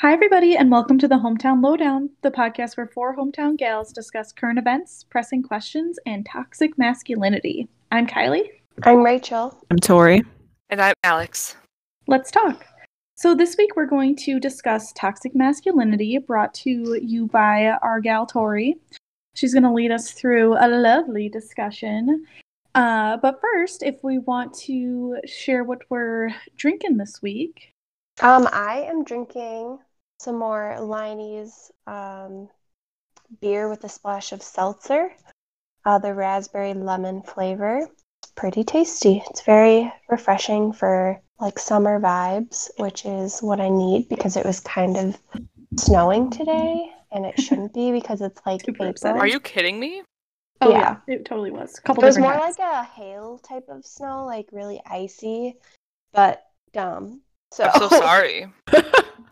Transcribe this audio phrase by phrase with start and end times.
[0.00, 4.32] Hi, everybody, and welcome to the Hometown Lowdown, the podcast where four hometown gals discuss
[4.32, 7.68] current events, pressing questions, and toxic masculinity.
[7.92, 8.48] I'm Kylie.
[8.84, 9.62] I'm Rachel.
[9.70, 10.24] I'm Tori.
[10.70, 11.54] And I'm Alex.
[12.06, 12.64] Let's talk.
[13.14, 18.24] So, this week we're going to discuss toxic masculinity brought to you by our gal
[18.24, 18.76] Tori.
[19.34, 22.24] She's going to lead us through a lovely discussion.
[22.74, 27.74] Uh, but first, if we want to share what we're drinking this week,
[28.22, 29.78] Um, I am drinking
[30.20, 32.46] some more Leinie's um,
[33.40, 35.10] beer with a splash of seltzer,
[35.86, 37.88] uh, the raspberry lemon flavor.
[38.36, 39.22] Pretty tasty.
[39.30, 44.60] It's very refreshing for like summer vibes, which is what I need because it was
[44.60, 45.18] kind of
[45.78, 49.18] snowing today, and it shouldn't be because it's like April.
[49.18, 50.02] Are you kidding me?
[50.60, 51.14] oh yeah, Yeah.
[51.14, 51.80] it totally was.
[51.86, 52.58] A It was more hats.
[52.58, 55.56] like a hail type of snow, like really icy,
[56.12, 56.42] but
[56.74, 57.22] dumb.
[57.52, 58.46] So I'm so sorry.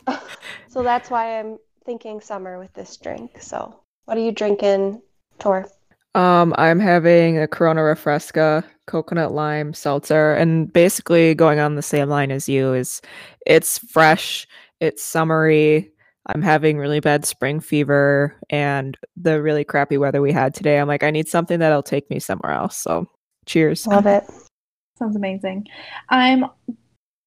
[0.69, 3.41] so that's why I'm thinking summer with this drink.
[3.41, 5.03] So, what are you drinking,
[5.39, 5.69] Tor?
[6.15, 12.09] Um, I'm having a Corona Refresca coconut lime seltzer, and basically going on the same
[12.09, 13.01] line as you is
[13.47, 14.47] it's fresh,
[14.81, 15.91] it's summery.
[16.27, 20.79] I'm having really bad spring fever and the really crappy weather we had today.
[20.79, 22.77] I'm like, I need something that'll take me somewhere else.
[22.77, 23.07] So
[23.47, 23.87] cheers.
[23.87, 24.25] Love it.
[24.99, 25.67] Sounds amazing.
[26.11, 26.45] I'm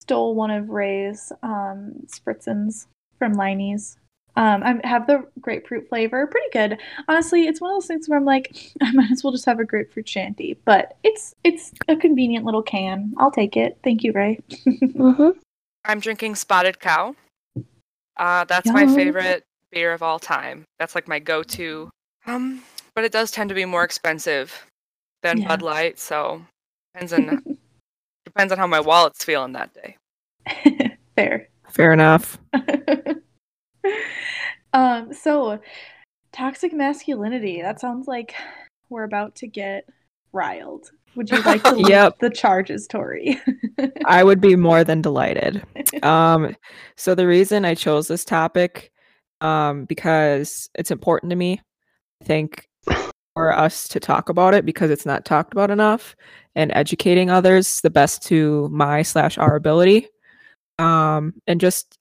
[0.01, 2.85] stole one of Ray's um, Spritzens
[3.21, 3.97] from Leinie's.
[4.35, 6.79] Um, I have the grapefruit flavor, pretty good.
[7.07, 9.59] Honestly, it's one of those things where I'm like, I might as well just have
[9.59, 10.57] a grapefruit shandy.
[10.65, 13.13] But it's it's a convenient little can.
[13.19, 13.77] I'll take it.
[13.83, 14.39] Thank you, Ray.
[14.65, 15.37] Mm-hmm.
[15.85, 17.15] I'm drinking Spotted Cow.
[18.17, 20.63] Uh, that's my favorite beer of all time.
[20.79, 21.89] That's like my go-to.
[22.25, 22.63] Um,
[22.95, 24.65] but it does tend to be more expensive
[25.21, 25.47] than Yeah.
[25.47, 26.41] Bud Light, so
[26.93, 27.57] depends on
[28.25, 29.97] depends on how my wallet's feeling that day.
[31.15, 31.47] Fair.
[31.71, 32.37] Fair enough.
[34.73, 35.59] um, so
[36.31, 37.61] toxic masculinity.
[37.61, 38.35] That sounds like
[38.89, 39.87] we're about to get
[40.33, 40.91] riled.
[41.15, 42.19] Would you like to Yep.
[42.19, 43.39] the charges, Tori?
[44.05, 45.63] I would be more than delighted.
[46.03, 46.55] Um,
[46.95, 48.91] so the reason I chose this topic,
[49.41, 51.61] um, because it's important to me.
[52.21, 52.67] I think
[53.35, 56.15] for us to talk about it because it's not talked about enough,
[56.55, 60.07] and educating others the best to my slash our ability,
[60.81, 61.97] um, and just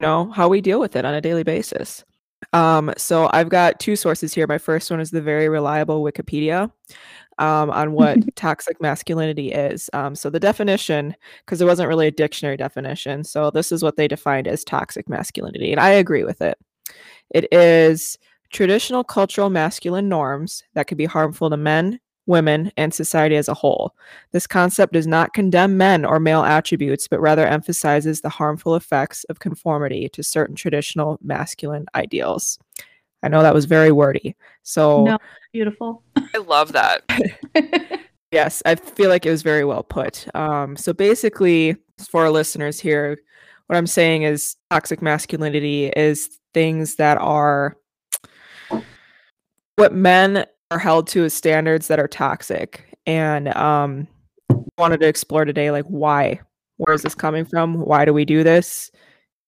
[0.00, 2.04] you know how we deal with it on a daily basis.
[2.52, 4.46] Um, so I've got two sources here.
[4.46, 6.70] My first one is the very reliable Wikipedia
[7.38, 9.88] um, on what toxic masculinity is.
[9.92, 11.14] Um, so the definition,
[11.44, 15.08] because there wasn't really a dictionary definition, so this is what they defined as toxic
[15.08, 16.58] masculinity, and I agree with it.
[17.30, 18.18] It is
[18.52, 23.54] traditional cultural masculine norms that can be harmful to men, women, and society as a
[23.54, 23.94] whole.
[24.32, 29.24] This concept does not condemn men or male attributes, but rather emphasizes the harmful effects
[29.24, 32.58] of conformity to certain traditional masculine ideals.
[33.22, 34.36] I know that was very wordy.
[34.62, 35.18] So, No,
[35.52, 36.02] beautiful.
[36.16, 37.02] I love that.
[38.34, 40.26] Yes, I feel like it was very well put.
[40.34, 43.16] Um, so basically, for our listeners here,
[43.68, 47.76] what I'm saying is toxic masculinity is things that are
[49.76, 52.84] what men are held to standards that are toxic.
[53.06, 54.08] And um,
[54.78, 56.40] wanted to explore today, like why?
[56.78, 57.80] Where is this coming from?
[57.80, 58.90] Why do we do this?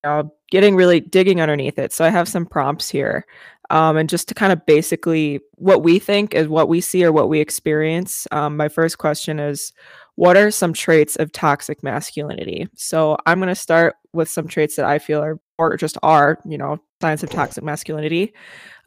[0.03, 1.91] You know, getting really digging underneath it.
[1.91, 3.25] So I have some prompts here.
[3.69, 7.11] Um, and just to kind of basically what we think is what we see or
[7.11, 8.25] what we experience.
[8.31, 9.73] Um, my first question is
[10.15, 12.67] what are some traits of toxic masculinity?
[12.75, 16.39] So I'm going to start with some traits that I feel are, or just are,
[16.45, 18.33] you know, signs of toxic masculinity.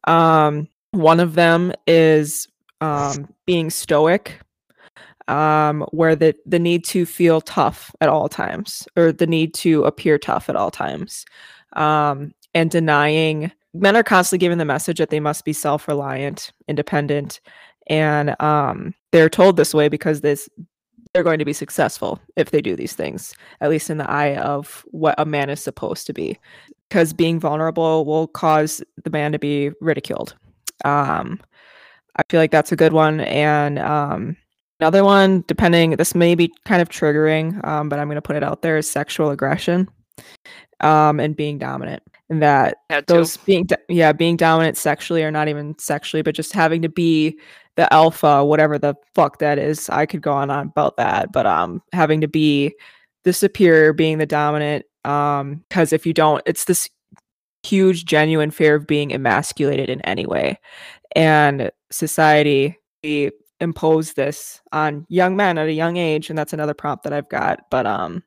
[0.05, 2.49] Um, one of them is
[2.81, 4.41] um, being stoic,
[5.29, 9.85] um, where the, the need to feel tough at all times or the need to
[9.85, 11.25] appear tough at all times,
[11.75, 17.41] um, and denying men are constantly given the message that they must be self-reliant, independent,
[17.87, 20.49] and um, they're told this way because this
[21.13, 24.37] they're going to be successful if they do these things, at least in the eye
[24.37, 26.39] of what a man is supposed to be.
[26.89, 30.37] Because being vulnerable will cause the man to be ridiculed.
[30.85, 31.41] Um,
[32.17, 33.21] I feel like that's a good one.
[33.21, 34.37] And um,
[34.81, 38.37] another one, depending, this may be kind of triggering, um, but I'm going to put
[38.37, 39.89] it out there, is sexual aggression
[40.81, 42.03] um, and being dominant.
[42.29, 42.79] And that
[43.09, 46.89] those being do- yeah being dominant sexually or not even sexually but just having to
[46.89, 47.37] be
[47.75, 51.83] the alpha whatever the fuck that is i could go on about that but um
[51.93, 52.73] having to be
[53.25, 56.89] the superior being the dominant um because if you don't it's this
[57.63, 60.59] huge genuine fear of being emasculated in any way
[61.15, 63.31] and society we
[63.61, 67.29] impose this on young men at a young age and that's another prompt that i've
[67.29, 68.23] got but um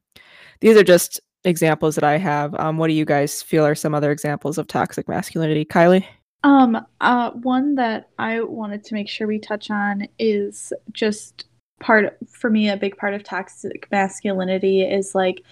[0.61, 2.55] these are just examples that I have.
[2.55, 6.05] Um, what do you guys feel are some other examples of toxic masculinity, Kylie?
[6.43, 11.45] Um, uh, one that I wanted to make sure we touch on is just
[11.79, 12.69] part for me.
[12.69, 15.43] A big part of toxic masculinity is like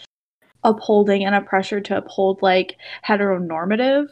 [0.63, 4.09] upholding and a pressure to uphold like heteronormative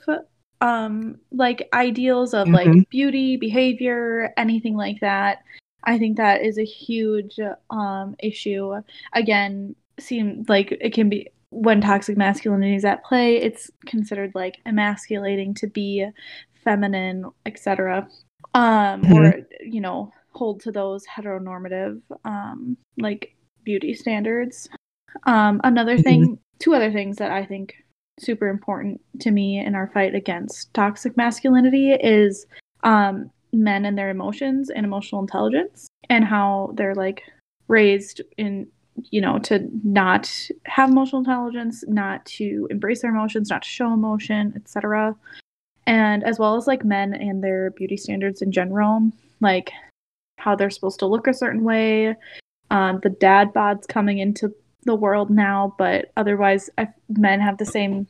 [0.61, 2.89] um like ideals of like Mhm.
[2.89, 5.43] beauty behavior anything like that.
[5.85, 8.81] I think that is a huge um issue.
[9.13, 14.57] Again seem like it can be when toxic masculinity is at play it's considered like
[14.65, 16.07] emasculating to be
[16.63, 18.07] feminine etc
[18.53, 24.69] um or you know hold to those heteronormative um like beauty standards
[25.25, 27.75] um another thing two other things that i think
[28.19, 32.45] super important to me in our fight against toxic masculinity is
[32.83, 37.23] um men and their emotions and emotional intelligence and how they're like
[37.67, 38.67] raised in
[39.11, 40.29] you know to not
[40.65, 45.15] have emotional intelligence not to embrace their emotions not to show emotion etc
[45.87, 49.09] and as well as like men and their beauty standards in general
[49.39, 49.71] like
[50.37, 52.15] how they're supposed to look a certain way
[52.71, 54.53] um, the dad bods coming into
[54.83, 58.07] the world now but otherwise I, men have the same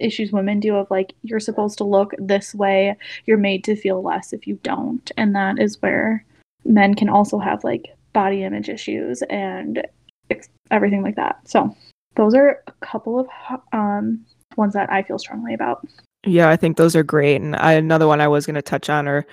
[0.00, 4.02] issues women do of like you're supposed to look this way you're made to feel
[4.02, 5.10] less if you don't.
[5.16, 6.24] And that is where
[6.64, 9.86] men can also have like body image issues and
[10.30, 11.40] ex- everything like that.
[11.48, 11.74] So
[12.16, 13.28] those are a couple of
[13.72, 14.24] um,
[14.56, 15.86] ones that i feel strongly about.
[16.26, 17.40] Yeah, I think those are great.
[17.40, 19.24] And I, another one I was going to touch on or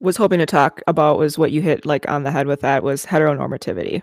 [0.00, 2.82] was hoping to talk about was what you hit like on the head with that
[2.82, 4.02] was heteronormativity.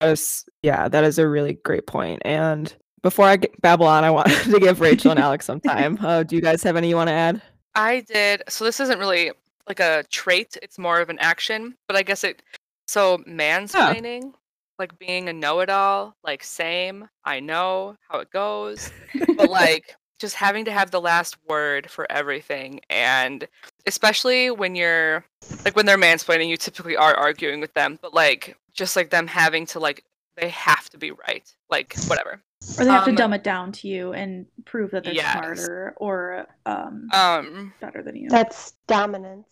[0.00, 2.22] That is, yeah, that is a really great point.
[2.24, 5.98] And before I get, babble on, I want to give Rachel and Alex some time.
[6.00, 7.42] Uh, do you guys have any you want to add?
[7.74, 8.42] I did.
[8.48, 9.32] So this isn't really
[9.68, 11.74] like a trait; it's more of an action.
[11.88, 12.42] But I guess it.
[12.86, 14.32] So mansplaining,
[14.78, 17.08] like being a know-it-all, like same.
[17.24, 18.90] I know how it goes,
[19.36, 23.46] but like just having to have the last word for everything, and
[23.86, 25.22] especially when you're
[25.66, 29.26] like when they're mansplaining, you typically are arguing with them, but like just like them
[29.26, 30.02] having to like
[30.36, 32.40] they have to be right, like whatever.
[32.78, 35.32] or they have Um, to dumb it down to you and prove that they're yes.
[35.32, 39.46] smarter or um, Um, better than you That's dominance.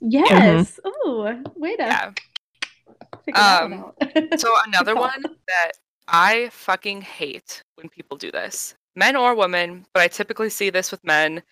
[0.00, 2.10] yes Ooh, way to yeah.
[3.24, 3.92] figure that Um.
[4.38, 5.72] So another one that
[6.08, 10.90] I fucking hate when people do this, men or women, but I typically see this
[10.90, 11.42] with men.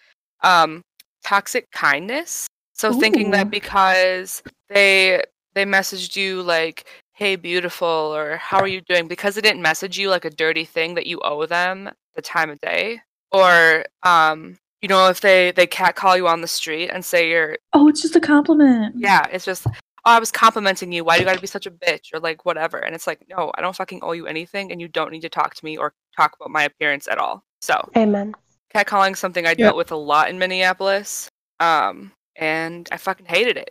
[0.42, 0.82] Um,
[1.24, 2.46] toxic kindness.
[2.74, 5.22] So thinking that because they
[5.54, 6.84] they messaged you like,
[7.14, 10.66] "Hey, beautiful," or "How are you doing?" because they didn't message you like a dirty
[10.66, 13.00] thing that you owe them the time of day,
[13.32, 17.56] or um, you know, if they they catcall you on the street and say you're
[17.72, 19.66] oh it's just a compliment yeah, it's just,
[20.06, 21.04] oh, I was complimenting you.
[21.04, 22.14] Why do you gotta be such a bitch?
[22.14, 22.78] Or like whatever.
[22.78, 25.28] And it's like, no, I don't fucking owe you anything, and you don't need to
[25.28, 27.42] talk to me or talk about my appearance at all.
[27.60, 28.34] So Amen.
[28.74, 29.58] catcalling something I Yep.
[29.58, 31.28] dealt with a lot in Minneapolis.
[31.60, 33.70] Um, and I fucking hated it.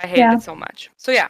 [0.00, 0.34] I hated Yeah.
[0.34, 0.90] it so much.
[0.96, 1.28] So yeah,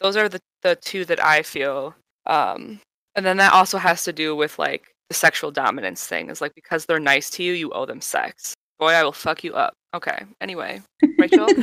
[0.00, 1.94] those are the the two that I feel.
[2.26, 2.80] Um,
[3.16, 6.30] and then that also has to do with like the sexual dominance thing.
[6.30, 8.54] Is like because they're nice to you, you owe them sex.
[8.78, 9.74] Boy, I will fuck you up.
[9.94, 10.24] Okay.
[10.40, 10.80] Anyway,
[11.18, 11.48] Rachel.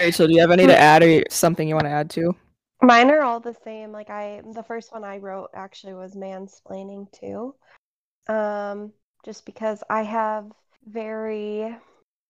[0.00, 2.34] Rachel, do you have any to add or something you want to add to?
[2.82, 3.92] Mine are all the same.
[3.92, 7.54] Like I, the first one I wrote actually was mansplaining too.
[8.28, 8.92] Um,
[9.24, 10.50] just because I have
[10.86, 11.76] very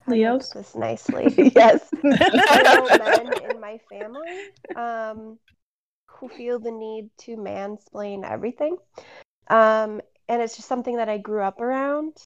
[0.07, 0.51] how Leos?
[0.51, 1.53] this nicely.
[1.57, 5.39] yes, men in my family um,
[6.07, 8.77] who feel the need to mansplain everything.
[9.49, 12.17] Um, and it's just something that I grew up around,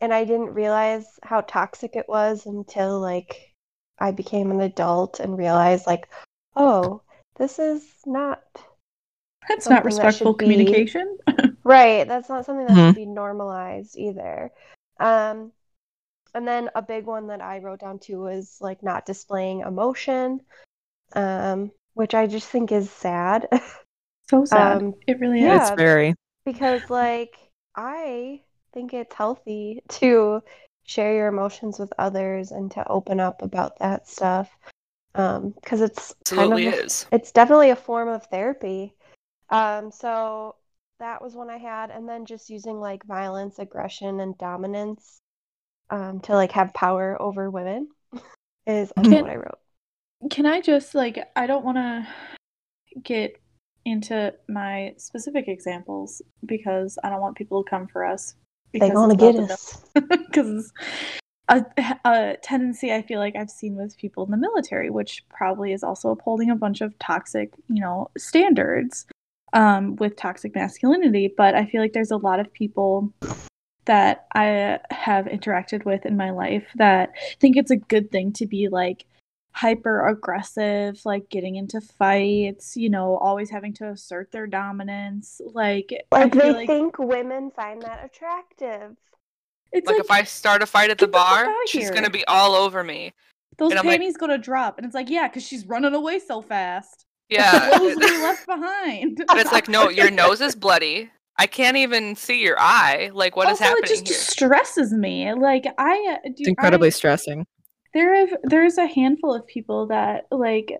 [0.00, 3.54] and I didn't realize how toxic it was until like
[3.98, 6.08] I became an adult and realized like,
[6.54, 7.02] oh,
[7.38, 8.42] this is not
[9.48, 11.18] that's something not that respectful be- communication
[11.64, 12.86] Right, that's not something that Mhm.
[12.88, 14.52] should be normalized either.
[15.00, 15.50] Um,
[16.34, 20.40] and then a big one that I wrote down too was like not displaying emotion,
[21.14, 23.48] um, which I just think is sad.
[24.28, 25.56] so sad Um, it really yeah.
[25.56, 26.14] is It's very.
[26.44, 27.36] because like
[27.74, 30.42] I think it's healthy to
[30.86, 34.56] share your emotions with others and to open up about that stuff.
[35.14, 37.06] Um, because it's kind of Absolutely is.
[37.10, 38.94] it's definitely a form of therapy.
[39.48, 40.56] Um, so
[40.98, 45.18] that was one I had, and then just using like violence, aggression, and dominance
[45.90, 47.88] um, to like have power over women
[48.66, 49.58] is also Can- what I wrote.
[50.30, 52.06] Can I just like I don't want to
[53.02, 53.40] get
[53.84, 58.34] into my specific examples because I don't want people to come for us.
[58.72, 59.82] They because gonna get us.
[59.94, 60.72] because
[61.48, 61.64] a,
[62.04, 65.82] a tendency I feel like I've seen with people in the military, which probably is
[65.82, 69.06] also upholding a bunch of toxic, you know, standards.
[69.52, 73.12] um, with toxic masculinity, but I feel like there's a lot of people
[73.86, 78.46] that I have interacted with in my life that think it's a good thing to
[78.46, 79.06] be like
[79.56, 85.40] hyper aggressive, like getting into fights, you know, always having to assert their dominance.
[85.54, 86.66] Like, like they like...
[86.66, 88.94] think women find that attractive.
[89.72, 92.54] It's like, like if I start a fight at the bar, she's gonna be all
[92.54, 93.14] over me.
[93.56, 94.20] Those panties like...
[94.20, 97.04] gonna drop, and it's like, yeah, because she's running away so fast.
[97.28, 99.20] Yeah, clothes be left behind.
[99.26, 101.10] But it's like, no, your nose is bloody.
[101.36, 103.10] I can't even see your eye.
[103.12, 103.82] Like, what also, is happening?
[103.82, 104.16] It just here?
[104.16, 105.34] stresses me.
[105.34, 106.30] Like, I do.
[106.36, 107.44] It's incredibly I, stressing.
[107.96, 110.70] There have there's a handful of people that like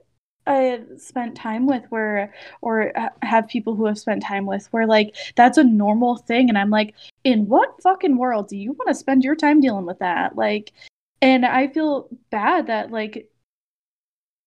[0.46, 2.92] I spent time with where or
[3.22, 6.68] have people who have spent time with where like that's a normal thing and I'm
[6.68, 6.94] like
[7.24, 10.74] in what fucking world do you want to spend your time dealing with that like
[11.22, 13.30] and I feel bad that like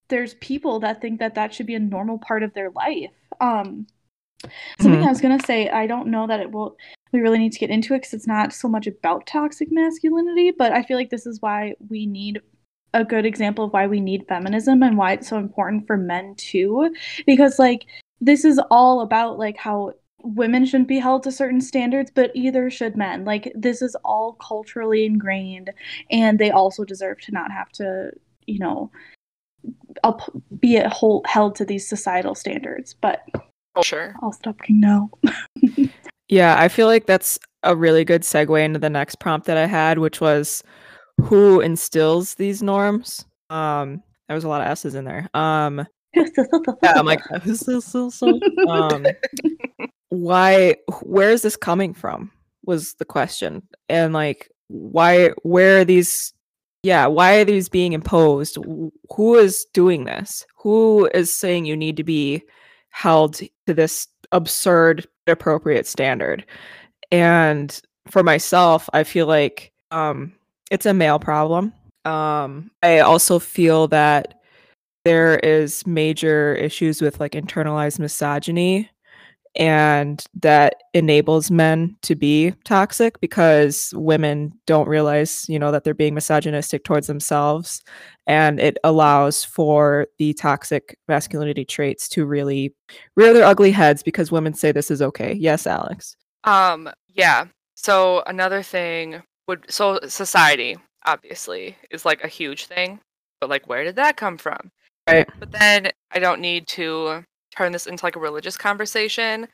[0.10, 3.10] there's people that think that that should be a normal part of their life
[3.42, 3.88] um
[4.80, 5.08] something mm-hmm.
[5.08, 6.78] I was going to say I don't know that it will
[7.12, 10.52] we really need to get into it because it's not so much about toxic masculinity
[10.52, 12.40] but I feel like this is why we need
[12.93, 16.36] a good example of why we need feminism and why it's so important for men
[16.36, 16.93] too.
[17.25, 17.86] Because like
[18.22, 22.69] this is all about like how women shouldn't be held to certain standards but either
[22.69, 23.25] should men.
[23.25, 25.72] Like this is all culturally ingrained
[26.12, 28.12] and they also deserve to not have to
[28.46, 28.91] you know
[30.60, 32.96] be whole, held to these societal standards.
[33.00, 33.25] But
[33.75, 34.15] oh, sure.
[34.22, 35.10] I'll stop now
[36.29, 39.65] yeah i feel like that's a really good segue into the next prompt that i
[39.65, 40.63] had which was
[41.24, 43.26] who instills these norms.
[43.50, 45.30] Um, there was a lot of S's in there.
[45.34, 47.22] Um, yeah, I'm like,
[48.68, 49.06] um,
[50.10, 50.76] why?
[51.04, 52.32] Where is this coming from?
[52.66, 55.30] Was the question, and like, why?
[55.44, 56.34] Where are these?
[56.84, 58.58] Yeah, why are these being imposed?
[59.16, 60.46] Who is doing this?
[60.58, 62.42] Who is saying you need to be
[62.90, 66.46] held to this absurd, appropriate standard?
[67.12, 70.34] And for myself, I feel like um,
[70.70, 71.74] it's a male problem.
[72.06, 74.36] Um, I also feel that
[75.06, 78.90] there is major issues with like internalized misogyny
[79.56, 85.94] and that enables men to be toxic because women don't realize you know that they're
[85.94, 87.82] being misogynistic towards themselves.
[88.28, 92.76] And it allows for the toxic masculinity traits to really
[93.16, 95.34] rear their ugly heads because women say this is okay.
[95.34, 96.16] Yes alex?
[96.44, 97.46] Um yeah.
[97.76, 103.00] So another thing would so society obviously is like a huge thing
[103.41, 104.72] but like where did that come from?
[105.08, 105.27] Right.
[105.39, 107.24] But then i don't need to
[107.56, 109.48] turn this into like a religious conversation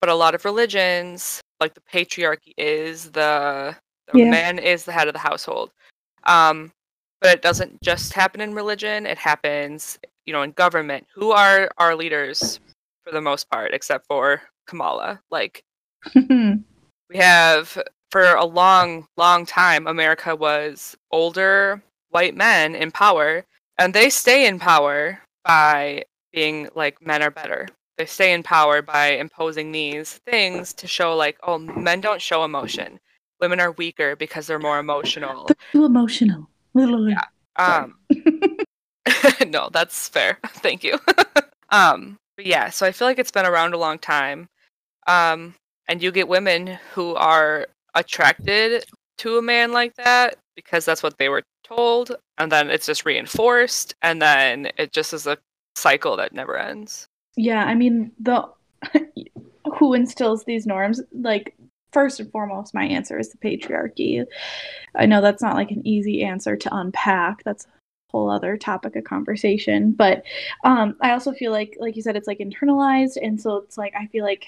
[0.00, 3.74] but a lot of religions like the patriarchy is the,
[4.12, 4.30] the yeah.
[4.30, 5.70] man is the head of the household.
[6.24, 6.70] Um
[7.20, 11.06] but it doesn't just happen in religion it happens you know in government.
[11.14, 12.60] Who are our leaders
[13.02, 15.20] for the most part except for kamala?
[15.30, 15.64] Like
[16.14, 17.78] we have
[18.10, 23.44] for a long, long time, America was older white men in power,
[23.78, 27.68] and they stay in power by being like men are better.
[27.96, 32.44] They stay in power by imposing these things to show like, oh, men don't show
[32.44, 33.00] emotion.
[33.40, 35.46] Women are weaker because they're more emotional.
[35.46, 36.48] They're too emotional.
[36.74, 37.12] Literally.
[37.12, 37.82] Yeah.
[37.82, 37.98] Um,
[39.48, 40.38] no, that's fair.
[40.46, 40.98] Thank you.
[41.70, 44.48] um, but yeah, so I feel like it's been around a long time.
[45.08, 45.54] Um,
[45.88, 47.66] and you get women who are
[47.98, 48.84] attracted
[49.18, 53.04] to a man like that because that's what they were told and then it's just
[53.04, 55.38] reinforced and then it just is a
[55.76, 57.06] cycle that never ends.
[57.36, 58.48] Yeah i mean the
[59.78, 61.00] who instills these norms?
[61.12, 61.56] Like
[61.92, 64.24] first and foremost my answer is the patriarchy.
[64.94, 67.42] I know that's not like an easy answer to unpack.
[67.44, 67.68] That's a
[68.12, 70.22] whole other topic of conversation but
[70.64, 73.92] um i also feel like like you said it's like internalized and so it's like
[73.94, 74.46] i feel like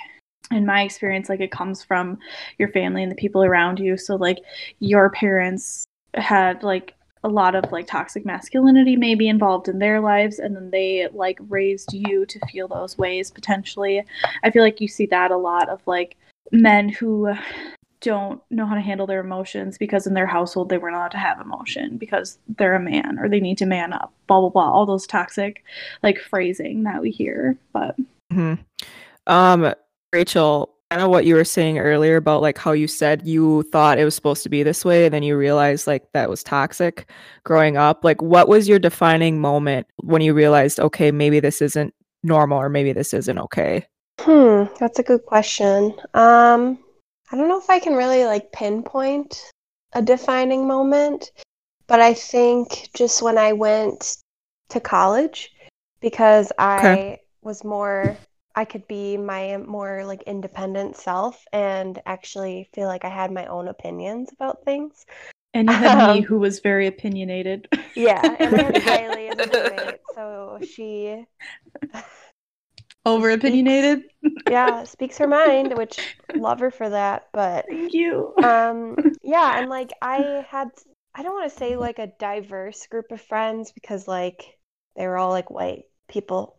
[0.51, 2.19] in my experience like it comes from
[2.59, 4.39] your family and the people around you so like
[4.81, 10.39] your parents had like a lot of like toxic masculinity maybe involved in their lives
[10.39, 14.03] and then they like raised you to feel those ways potentially
[14.43, 16.17] i feel like you see that a lot of like
[16.51, 17.33] men who
[18.01, 21.19] don't know how to handle their emotions because in their household they weren't allowed to
[21.19, 24.73] have emotion because they're a man or they need to man up blah blah blah
[24.73, 25.63] all those toxic
[26.03, 27.95] like phrasing that we hear but
[28.33, 28.55] mm-hmm.
[29.27, 29.75] um
[30.13, 33.99] Rachel, I know what you were saying earlier about like how you said you thought
[33.99, 37.09] it was supposed to be this way, and then you realized like that was toxic
[37.45, 38.05] growing up.
[38.05, 42.69] Like, what was your defining moment when you realized, okay, maybe this isn't normal or
[42.69, 43.87] maybe this isn't okay?
[44.19, 45.95] Hmm, that's a good question.
[46.15, 46.79] Um,
[47.31, 49.51] I don't know if I can really like pinpoint
[49.93, 51.31] a defining moment,
[51.87, 54.17] but I think just when I went
[54.71, 55.53] to college
[56.01, 57.21] because I okay.
[57.43, 58.17] was more
[58.55, 63.47] I could be my more like independent self and actually feel like I had my
[63.47, 65.05] own opinions about things.
[65.53, 67.69] And you had Um, me who was very opinionated.
[67.95, 71.27] Yeah, and I had Kylie as a roommate, so she
[73.07, 74.05] Over opinionated.
[74.47, 77.29] yeah speaks her mind, which love her for that.
[77.33, 78.35] But Thank you.
[78.43, 80.69] um, yeah, and like I had,
[81.15, 84.45] I don't want to say like a diverse group of friends because like
[84.97, 86.57] they were all like white people,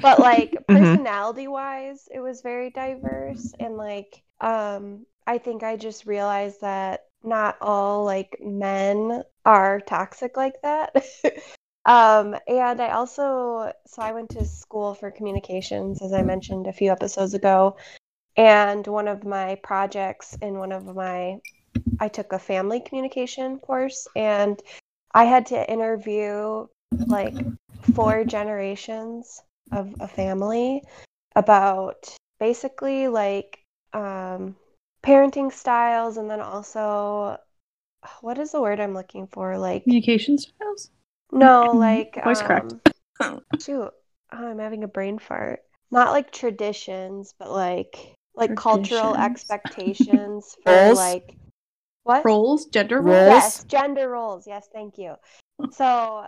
[0.00, 1.02] but like Mhm.
[1.02, 7.06] personality wise, it was very diverse, and like um, I think I just realized that
[7.22, 10.94] not all like men are toxic like that.
[11.84, 16.72] Um, and I also, so I went to school for communications, as I mentioned a
[16.72, 17.76] few episodes ago.
[18.36, 21.38] And one of my projects in one of my,
[22.00, 24.60] I took a family communication course and
[25.14, 26.66] I had to interview
[27.08, 27.44] like
[27.82, 30.82] four generations of a family
[31.36, 32.08] about
[32.40, 33.60] basically like
[33.92, 34.56] um,
[35.02, 37.38] parenting styles and then also,
[38.20, 39.58] what is the word I'm looking for?
[39.58, 40.90] Like, Communication styles.
[41.32, 41.78] no, Mhm.
[41.78, 42.74] like Voice cracked.
[43.20, 43.92] um, shoot, oh,
[44.32, 45.60] I'm having a brain fart.
[45.90, 50.96] Not like traditions, but like like cultural expectations for Roles?
[50.96, 51.34] like
[52.04, 52.24] what?
[52.24, 53.06] Roles, gender Roles?
[53.16, 53.26] roles.
[53.26, 54.46] Yes, gender roles.
[54.46, 55.14] Yes, thank you.
[55.72, 56.26] So,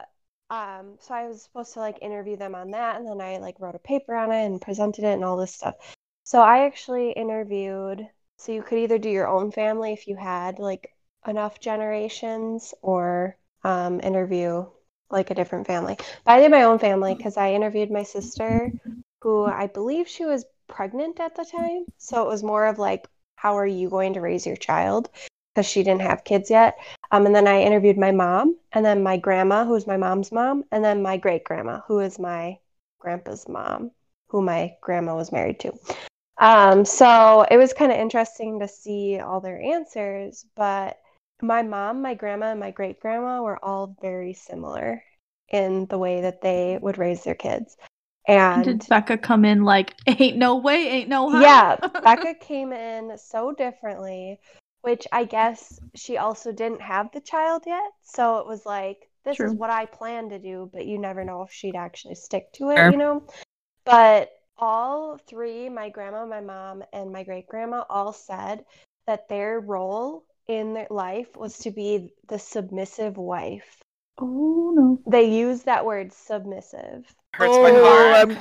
[0.50, 3.61] um, so I was supposed to like interview them on that, and then I like
[3.61, 5.76] wrote a paper on it and presented it and all this stuff.
[6.25, 8.07] So I actually interviewed.
[8.37, 10.90] So you could either do your own family if you had like
[11.26, 14.66] enough generations, or um, interview
[15.11, 15.97] like a different family.
[16.25, 18.73] But I did my own family because I interviewed my sister,
[19.23, 21.87] who I believe she was pregnant at the time.
[21.99, 25.11] So it was more of like, how are you going to raise your child?
[25.54, 26.78] Because she didn't have kids yet.
[27.11, 30.30] Um, and then I interviewed my mom, and then my grandma, who is my mom's
[30.30, 32.59] mom, and then my great grandma, who is my
[33.00, 33.90] grandpa's mom,
[34.28, 35.73] who my grandma was married to.
[36.38, 40.99] Um, so it was kind of interesting to see all their answers, but
[41.42, 45.02] my mom, my grandma, and my great grandma were all very similar
[45.50, 47.76] in the way that they would raise their kids.
[48.26, 51.43] And And did Becca come in like, ain't no way, ain't no how?
[51.43, 54.41] yeah, Becca came in so differently,
[54.82, 57.90] which I guess she also didn't have the child yet.
[58.02, 61.43] So it was like, this is what I plan to do, but you never know
[61.43, 62.90] if she'd actually stick to it, Fair.
[62.90, 63.23] you know?
[63.84, 68.64] But all three, my grandma, my mom, and my great grandma, all said
[69.06, 73.82] that their role in their life was to be the submissive wife.
[74.19, 75.00] Oh no.
[75.06, 77.06] They use that word submissive.
[77.34, 78.30] Hurts oh, my heart.
[78.30, 78.38] I'm,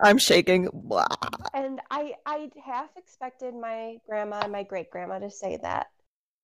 [0.00, 0.68] I'm shaking.
[0.72, 1.06] Blah.
[1.54, 5.88] And I I half expected my grandma and my great grandma to say that.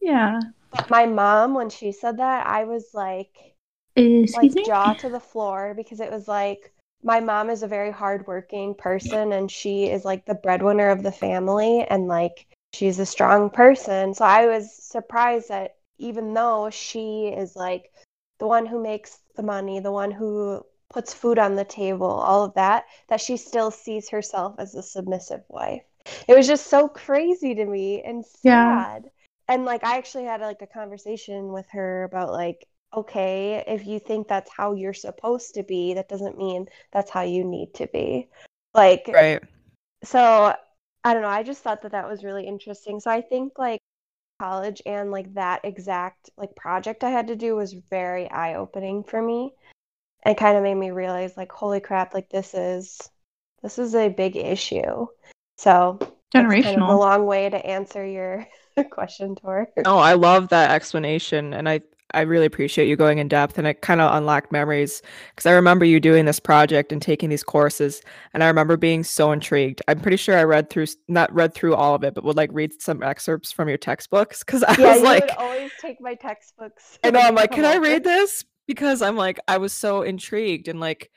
[0.00, 0.40] Yeah.
[0.70, 3.54] But my mom, when she said that, I was like,
[3.96, 4.64] Excuse like me.
[4.64, 9.32] jaw to the floor because it was like my mom is a very hardworking person
[9.32, 14.14] and she is like the breadwinner of the family and like she's a strong person.
[14.14, 17.90] So I was surprised that even though she is like
[18.38, 22.44] the one who makes the money, the one who puts food on the table, all
[22.44, 25.83] of that, that she still sees herself as a submissive wife.
[26.27, 28.87] It was just so crazy to me and Yeah.
[28.87, 29.11] sad.
[29.48, 33.98] And like I actually had like a conversation with her about like okay, if you
[33.98, 37.87] think that's how you're supposed to be, that doesn't mean that's how you need to
[37.88, 38.29] be.
[38.74, 39.42] Like Right.
[40.05, 40.55] so
[41.05, 43.01] I don't know, I just thought that that was really interesting.
[43.01, 43.81] So I think like
[44.40, 49.20] college and like that exact like project I had to do was very eye-opening for
[49.20, 49.53] me
[50.22, 52.98] and kind of made me realize like holy crap, like this is
[53.62, 55.07] this is a big issue.
[55.57, 55.98] So
[56.33, 58.46] that's kind of a long way to answer your
[58.90, 59.68] question, Tor.
[59.85, 61.81] No, I love that explanation, and I
[62.14, 65.52] I really appreciate you going in depth, and it kind of unlocked memories because I
[65.52, 68.00] remember you doing this project and taking these courses,
[68.33, 69.83] and I remember being so intrigued.
[69.88, 72.50] I'm pretty sure I read through, not read through all of it, but would like
[72.52, 76.00] read some excerpts from your textbooks because I Yeah, was you like, would always take
[76.00, 76.98] my textbooks.
[77.02, 78.44] and I'm like, can I read this?
[78.68, 81.11] Because I'm like, I was so intrigued and like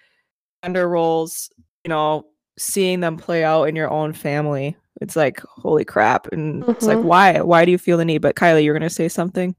[0.63, 1.51] gender roles,
[1.83, 2.25] you know,
[2.57, 4.75] seeing them play out in your own family.
[4.99, 6.27] It's like, holy crap.
[6.31, 7.03] And it's like, Mhm.
[7.03, 7.41] why?
[7.41, 8.19] Why do you feel the need?
[8.19, 9.55] But Kylie, you're gonna say something?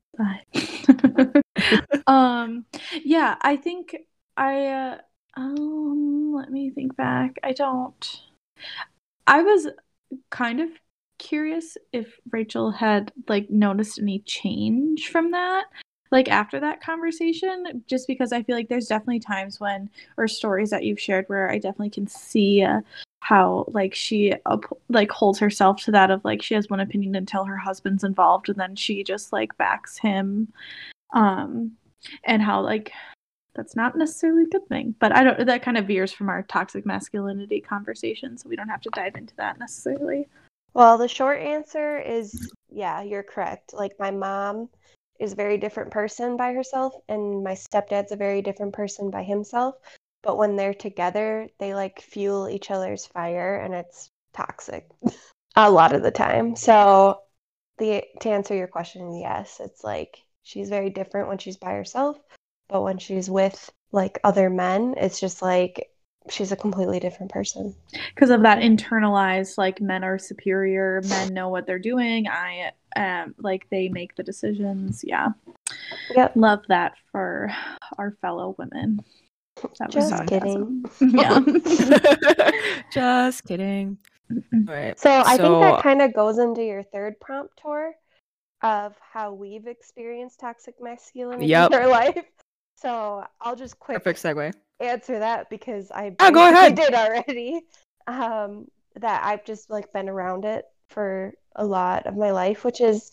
[2.07, 2.65] um
[3.03, 3.97] yeah i think
[4.37, 4.99] i uh,
[5.37, 8.23] um let me think back i don't
[9.27, 9.69] i was
[10.31, 10.69] kind of
[11.19, 15.65] curious if rachel had like noticed any change from that
[16.13, 20.71] like after that conversation just because i feel like there's definitely times when or stories
[20.71, 22.81] that you've shared where i definitely can see uh,
[23.21, 27.15] how like she up, like holds herself to that of like she has one opinion
[27.15, 30.53] until her husband's involved and then she just like backs him
[31.15, 31.73] um
[32.25, 32.93] and how like
[33.55, 34.95] that's not necessarily a good thing.
[34.99, 38.69] But I don't that kind of veers from our toxic masculinity conversation, so we don't
[38.69, 40.29] have to dive into that necessarily.
[40.75, 43.75] Well, the short answer is yeah, you're correct.
[43.75, 44.69] Like my mom
[45.19, 49.23] is a very different person by herself and my stepdad's a very different person by
[49.23, 49.77] himself,
[50.23, 54.89] but when they're together, they like fuel each other's fire and it's toxic
[55.57, 56.57] a lot of the time.
[56.57, 57.21] So
[57.79, 62.19] the to answer your question, yes, it's like she's very different when she's by herself,
[62.69, 65.92] but when she's with like other men, it's just like
[66.31, 67.75] she's a completely different person.
[68.15, 73.35] Because of that internalized like men are superior men know what they're doing i um
[73.39, 75.29] like they make the decisions yeah.
[76.15, 76.33] Yep.
[76.37, 77.51] Love that for
[77.99, 79.01] our fellow women.
[79.79, 80.85] That just kidding.
[81.01, 81.41] Yeah.
[82.93, 83.99] Just kidding.
[84.31, 84.99] All right.
[84.99, 87.95] So i so, think that kind of goes into your third prompt Tor
[88.63, 91.73] of how we've experienced toxic masculinity yep.
[91.73, 92.25] in our life
[92.83, 96.75] so I'll just quick perfect segue answer that because I oh, go ahead.
[96.75, 97.61] did already.
[98.09, 98.67] Um,
[98.97, 103.13] that I've just like been around it for a lot of my life, which is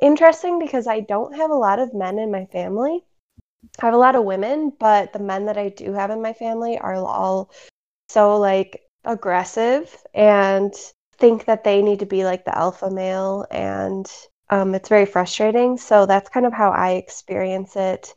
[0.00, 3.04] interesting because I don't have a lot of men in my family.
[3.82, 6.32] I have a lot of women, but the men that I do have in my
[6.32, 7.50] family are all
[8.08, 10.72] so like aggressive and
[11.18, 14.10] think that they need to be like the alpha male and
[14.48, 15.76] um, it's very frustrating.
[15.76, 18.14] So that's kind of how I experience it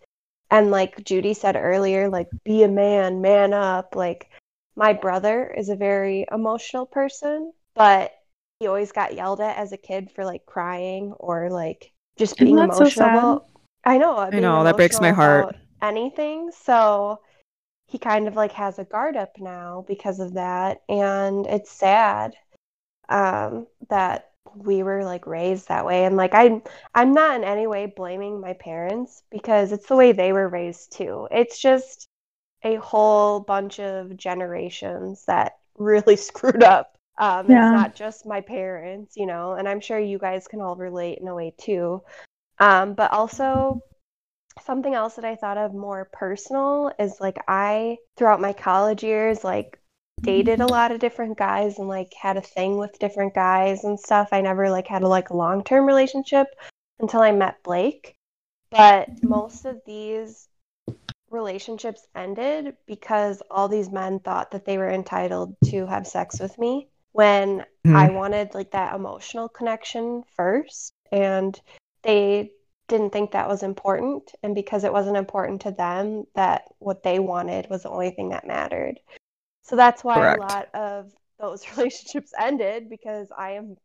[0.54, 3.96] and like Judy said earlier, like be a man, man up.
[3.96, 4.30] Like
[4.76, 8.12] my brother is a very emotional person, but
[8.60, 12.60] he always got yelled at as a kid for like crying or like just being
[12.60, 12.92] emotional.
[12.92, 13.46] So
[13.84, 14.16] I know.
[14.16, 15.56] I know that breaks my heart.
[15.82, 16.52] Anything.
[16.52, 17.20] So
[17.88, 22.36] he kind of like has a guard up now because of that, and it's sad
[23.10, 26.62] um, that we were like raised that way and like I
[26.94, 30.96] I'm not in any way blaming my parents because it's the way they were raised
[30.96, 31.28] too.
[31.32, 32.08] It's just
[32.64, 36.96] a whole bunch of generations that really screwed up.
[37.18, 37.68] Um, yeah.
[37.68, 41.20] It's not just my parents, you know, and I'm sure you guys can all relate
[41.20, 42.02] in a way too.
[42.60, 43.82] Um, but also,
[44.64, 49.44] something else that I thought of more personal is like I, throughout my college years,
[49.44, 49.80] like
[50.24, 54.00] dated a lot of different guys and like had a thing with different guys and
[54.00, 54.30] stuff.
[54.32, 56.48] I never like had a like long-term relationship
[57.00, 58.16] until I met Blake.
[58.72, 60.48] But most of these
[61.30, 66.58] relationships ended because all these men thought that they were entitled to have sex with
[66.58, 67.96] me when mm-hmm.
[67.96, 71.60] I wanted like that emotional connection first and
[72.04, 72.52] they
[72.88, 77.20] didn't think that was important and because it wasn't important to them that what they
[77.20, 79.00] wanted was the only thing that mattered
[79.64, 80.38] so that's why Correct.
[80.38, 83.76] a lot of those relationships ended because I am,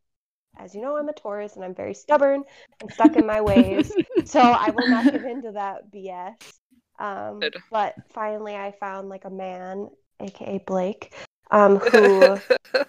[0.58, 2.44] as you know, I'm a Taurus and I'm very stubborn
[2.80, 3.92] and stuck in my ways.
[4.24, 6.58] so I will not give in to that BS.
[6.98, 9.88] Um, but finally, I found like a man,
[10.20, 11.14] aka Blake,
[11.50, 12.38] um, who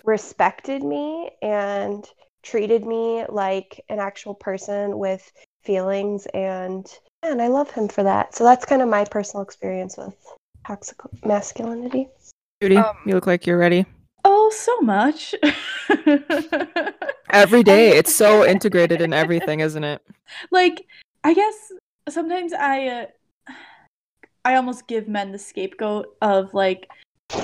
[0.03, 2.05] respected me and
[2.41, 5.31] treated me like an actual person with
[5.63, 6.87] feelings and
[7.21, 8.33] and I love him for that.
[8.33, 10.15] So that's kind of my personal experience with
[10.65, 12.07] toxic masculinity.
[12.61, 13.85] Judy, um, you look like you're ready.
[14.25, 15.33] Oh, so much.
[17.29, 17.97] Every day.
[17.97, 20.01] It's so integrated in everything, isn't it?
[20.51, 20.85] Like,
[21.23, 21.71] I guess
[22.07, 23.05] sometimes I uh,
[24.45, 26.87] I almost give men the scapegoat of like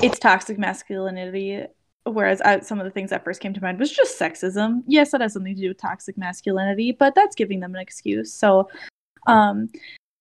[0.04, 1.64] it's toxic masculinity
[2.04, 4.84] whereas I, some of the things that first came to mind was just sexism.
[4.86, 8.32] Yes, that has something to do with toxic masculinity, but that's giving them an excuse.
[8.32, 8.70] So
[9.26, 9.70] um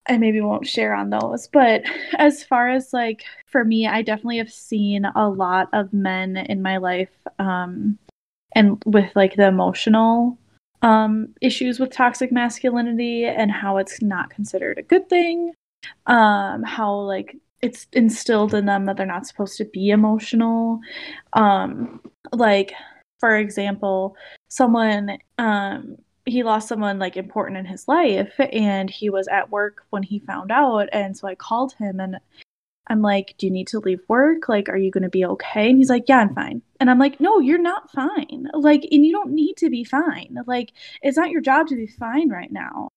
[0.06, 1.48] I maybe won't share on those.
[1.48, 1.82] But
[2.18, 6.62] as far as like for me, I definitely have seen a lot of men in
[6.62, 7.98] my life um,
[8.54, 10.38] and with like the emotional
[10.82, 15.52] um, issues with toxic masculinity and how it's not considered a good thing.
[16.06, 20.80] Um, how like it's instilled in them that they're not supposed to be emotional.
[21.32, 22.72] Um, like,
[23.20, 24.16] for example,
[24.48, 29.84] someone um, he lost someone like important in his life and he was at work
[29.90, 32.18] when he found out and so i called him and
[32.88, 34.48] i'm like do you need to leave work?
[34.48, 35.70] Like are you going to be okay?
[35.70, 36.62] And he's like yeah i'm fine.
[36.80, 38.48] And i'm like no you're not fine.
[38.54, 40.38] Like and you don't need to be fine.
[40.46, 42.88] Like it's not your job to be fine right now.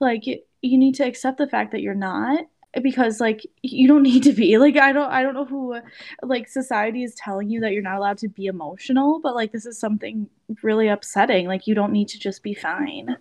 [0.00, 2.44] Like you need to accept the fact that you're not
[2.82, 5.78] because like you don't need to be like i don't i don't know who
[6.22, 9.66] like society is telling you that you're not allowed to be emotional but like this
[9.66, 10.28] is something
[10.62, 13.16] really upsetting like you don't need to just be fine.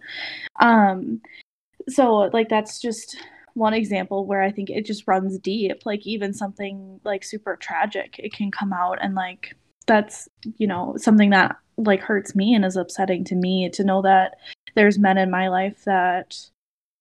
[0.59, 1.21] Um
[1.87, 3.17] so like that's just
[3.53, 8.15] one example where i think it just runs deep like even something like super tragic
[8.19, 9.55] it can come out and like
[9.87, 14.01] that's you know something that like hurts me and is upsetting to me to know
[14.01, 14.35] that
[14.75, 16.37] there's men in my life that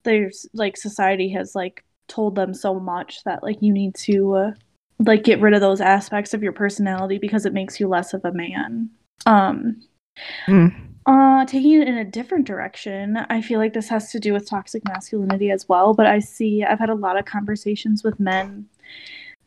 [0.05, 4.51] there's like society has like told them so much that like you need to uh,
[5.01, 8.25] like get rid of those aspects of your personality because it makes you less of
[8.25, 8.91] a man.
[9.27, 9.83] Um
[10.47, 10.73] Mm.
[11.07, 14.49] uh taking it in a different direction, I feel like this has to do with
[14.49, 18.69] toxic masculinity as well, but I see I've had a lot of conversations with men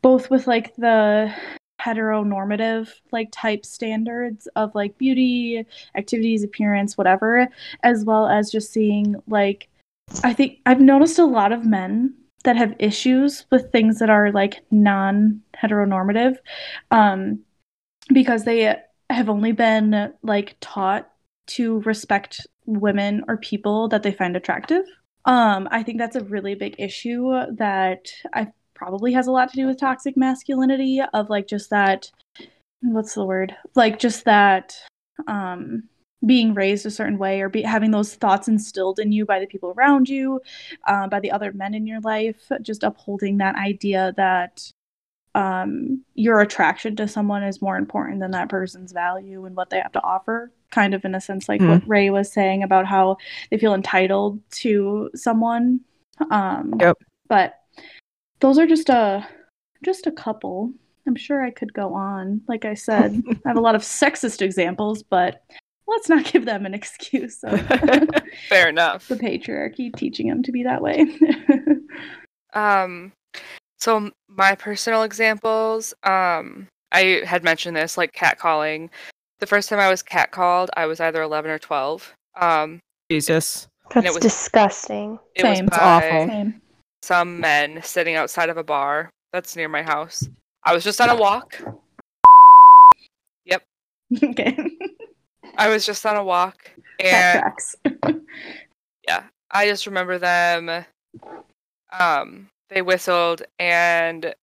[0.01, 1.33] both with like the
[1.81, 5.63] heteronormative like type standards of like beauty,
[5.95, 7.47] activities, appearance, whatever,
[7.83, 9.69] as well as just seeing like
[10.23, 12.13] I think I've noticed a lot of men
[12.47, 16.37] that have issues with things that are like non heteronormative
[16.91, 17.39] um,
[18.13, 18.73] because they
[19.09, 21.09] have only been like taught
[21.47, 24.85] to respect women or people that they find attractive.
[25.25, 29.57] Um, I think that's a really big issue that I probably has a lot to
[29.57, 32.09] do with toxic masculinity of like just that
[32.81, 33.57] what's the word?
[33.75, 34.73] Like just that
[35.27, 35.83] um
[36.25, 39.45] being raised a certain way or be, having those thoughts instilled in you by the
[39.45, 40.41] people around you,
[40.87, 44.71] uh, by the other men in your life, just upholding that idea that
[45.35, 49.79] um, your attraction to someone is more important than that person's value and what they
[49.79, 50.51] have to offer.
[50.71, 51.69] Kind of in a sense, like Hmm.
[51.69, 53.17] what Ray was saying about how
[53.51, 55.81] they feel entitled to someone.
[56.31, 56.97] Um, Yep.
[57.29, 57.59] But
[58.39, 59.27] those are just a
[59.83, 60.73] just a couple.
[61.05, 62.41] I'm sure I could go on.
[62.47, 65.43] Like I said, I have a lot of sexist examples, but
[65.87, 67.39] let's not give them an excuse
[68.49, 69.07] Fair enough.
[69.07, 71.05] the patriarchy teaching them to be that way.
[72.53, 73.11] Um,
[73.77, 78.89] so my personal examples, um, I had mentioned this, like catcalling.
[79.39, 82.15] The first time I was catcalled, I was either 11 or 12.
[82.39, 82.79] Um,
[83.11, 83.67] Jesus.
[83.93, 85.19] That's was- disgusting.
[85.35, 85.67] it was Same.
[85.67, 86.27] It's awful.
[86.27, 86.61] Same.
[87.03, 90.27] some men sitting outside of a bar that's near my house.
[90.63, 91.61] I was just on a walk.
[93.45, 93.63] Yep.
[94.23, 94.57] Okay.
[95.57, 97.43] I was just on a walk, and
[99.07, 100.85] yeah, I just remember them.
[101.97, 104.33] Um, they whistled and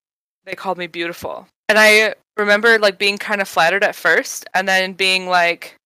[0.44, 4.68] they called me beautiful, and I remember like being kind of flattered at first, and
[4.68, 5.76] then being like,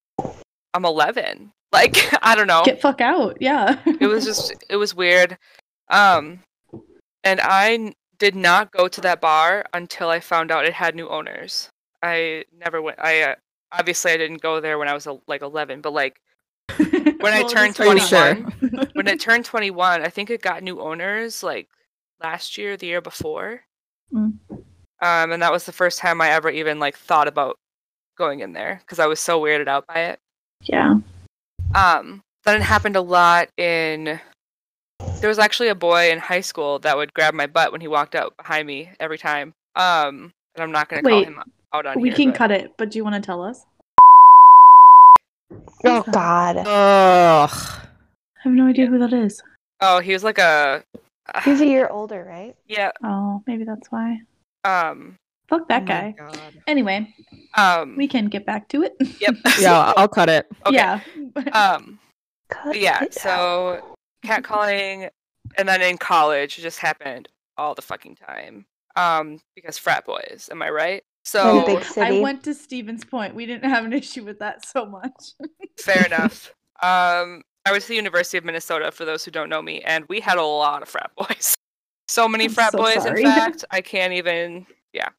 [0.74, 2.62] "I'm 11." Like I don't know.
[2.64, 3.36] Get fuck out.
[3.42, 3.78] Yeah.
[4.00, 5.36] it was just it was weird.
[5.90, 6.40] Um,
[7.24, 10.94] and I n- did not go to that bar until I found out it had
[10.94, 11.68] new owners.
[12.02, 12.98] I never went.
[13.00, 13.34] I uh,
[13.72, 16.20] obviously I didn't go there when I was like 11, but like
[16.76, 18.90] when I turned 21, fun.
[18.94, 21.68] when it turned 21, I think it got new owners like
[22.22, 23.62] last year, the year before.
[24.12, 24.38] Mm.
[25.00, 27.56] Um, and that was the first time I ever even like thought about
[28.16, 30.18] going in there because I was so weirded out by it.
[30.62, 30.96] yeah.
[31.74, 34.18] Um, then it happened a lot in.
[35.20, 37.88] There was actually a boy in high school that would grab my butt when he
[37.88, 39.54] walked out behind me every time.
[39.76, 42.16] Um, and I'm not gonna call him out on We here.
[42.16, 43.66] can but- cut it, but do you want to tell us?
[45.84, 46.56] Oh God.
[46.58, 47.50] Ugh.
[47.50, 49.42] I have no idea who that is.
[49.80, 50.82] Oh, he was like a.
[51.44, 52.56] He's a year older, right?
[52.68, 52.90] yeah.
[53.04, 54.20] Oh, maybe that's why.
[54.64, 55.18] Um.
[55.48, 56.14] Fuck that Oh guy.
[56.18, 56.38] God.
[56.66, 57.14] Anyway,
[57.56, 57.96] Um.
[57.96, 58.94] we can get back to it.
[59.20, 59.34] Yep.
[59.60, 60.46] Yeah, I'll cut it.
[60.66, 60.76] Okay.
[60.76, 61.00] Yeah.
[61.52, 61.98] Um.
[62.50, 63.02] Cut But yeah.
[63.04, 63.14] it out.
[63.14, 65.10] So catcalling,
[65.56, 68.66] and then in college, it just happened all the fucking time.
[68.96, 70.48] Um, because frat boys.
[70.50, 71.04] Am I right?
[71.28, 73.34] So In a big I went to Stevens Point.
[73.34, 75.32] We didn't have an issue with that so much.
[75.78, 76.54] Fair enough.
[76.82, 80.06] Um, I was to the University of Minnesota for those who don't know me, and
[80.08, 81.54] we had a lot of frat boys.
[82.10, 83.22] So many I'm frat so boys, sorry.
[83.22, 84.66] in fact, I can't even.
[84.94, 85.10] Yeah.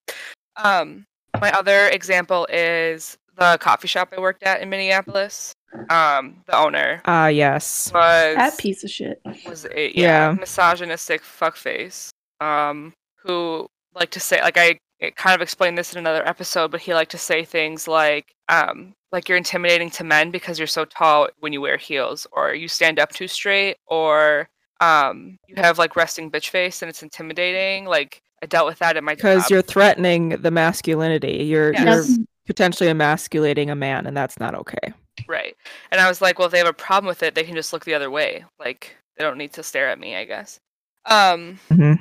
[0.58, 1.06] Um,
[1.40, 5.54] my other example is the coffee shop I worked at in Minneapolis.
[5.92, 7.92] Um, the owner Ah, yes.
[7.94, 9.22] was that piece of shit.
[9.48, 10.36] was a yeah, Yeah.
[10.40, 12.10] misogynistic fuckface.
[12.42, 16.72] Um, who like to say like I it kind of explained this in another episode,
[16.72, 20.68] but he liked to say things like um like you're intimidating to men because you're
[20.68, 24.50] so tall when you wear heels, or you stand up too straight, or
[24.82, 27.86] um you have like resting bitch face and it's intimidating.
[27.86, 31.44] Like I dealt with that in my Because you're threatening the masculinity.
[31.44, 32.10] You're Yes.
[32.18, 34.94] you're potentially emasculating a man, and that's not okay.
[35.28, 35.56] Right.
[35.92, 37.74] And I was like, well, if they have a problem with it, they can just
[37.74, 38.46] look the other way.
[38.60, 40.60] Like they don't need to stare at me, I guess.
[41.06, 42.00] Um Mhm.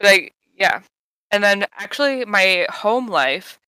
[0.00, 0.80] but I yeah.
[1.30, 3.58] And then actually my home life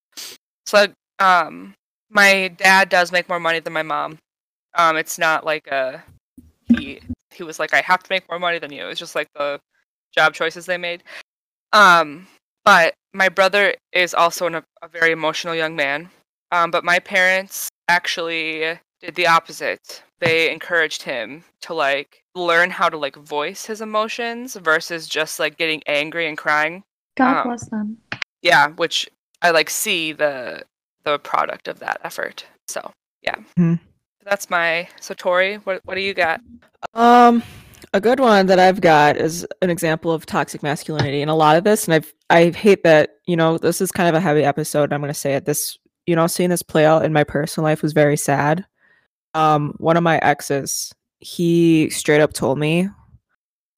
[0.67, 0.87] so
[1.19, 1.75] um
[2.11, 4.19] my dad does make more money than my mom.
[4.75, 6.05] Um it's not like a
[6.67, 7.01] he
[7.33, 8.89] he was like I have to make more money than you.
[8.89, 9.61] It's just like the
[10.15, 11.03] job choices they made.
[11.73, 12.27] Um
[12.65, 16.11] but my brother is also an, a very emotional young man.
[16.53, 20.03] Um but my parents actually did the opposite.
[20.21, 25.57] They encouraged him to like learn how to like voice his emotions versus just like
[25.57, 26.85] getting angry and crying.
[27.19, 27.99] God Um, bless them.
[28.43, 29.09] Yeah, which
[29.43, 30.63] I like see the
[31.05, 32.45] the product of that effort.
[32.69, 32.91] So
[33.23, 33.81] yeah, Mhm.
[34.25, 35.57] that's my so Tori.
[35.57, 36.41] What what do you got?
[36.95, 37.43] Um,
[37.95, 41.57] a good one that I've got is an example of toxic masculinity and a lot
[41.57, 44.45] of this and I've I hate that, you know, this is kind of a heavy
[44.45, 47.25] episode I'm going to say it this, you know, seeing this play out in my
[47.25, 48.67] personal life was very sad.
[49.35, 52.89] Um one of my exes, he straight up told me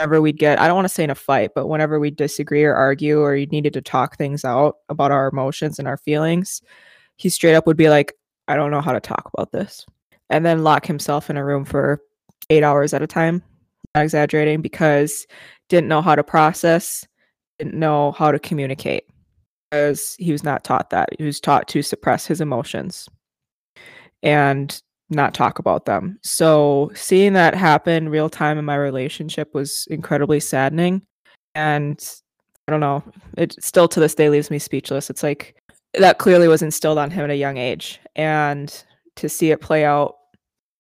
[0.00, 2.64] whenever we'd get I don't want to say in a fight, but whenever we disagree
[2.64, 6.62] or argue or you needed to talk things out about our emotions and our feelings,
[7.16, 8.14] he straight up would be like,
[8.48, 9.84] I don't know how to talk about this.
[10.30, 12.00] And then lock himself in a room for
[12.48, 13.42] eight hours at a time
[13.94, 15.26] not exaggerating because
[15.68, 17.06] didn't know how to process,
[17.58, 19.04] didn't know how to communicate
[19.70, 21.10] because he was not taught that.
[21.18, 23.06] He was taught to suppress his emotions
[24.22, 26.18] and not talk about them.
[26.22, 31.02] So seeing that happen real time in my relationship was incredibly saddening.
[31.54, 32.00] And
[32.68, 33.02] I don't know,
[33.36, 35.10] it still to this day leaves me speechless.
[35.10, 35.56] It's like
[35.94, 37.98] that clearly was instilled on him at a young age.
[38.14, 38.72] And
[39.16, 40.14] to see it play out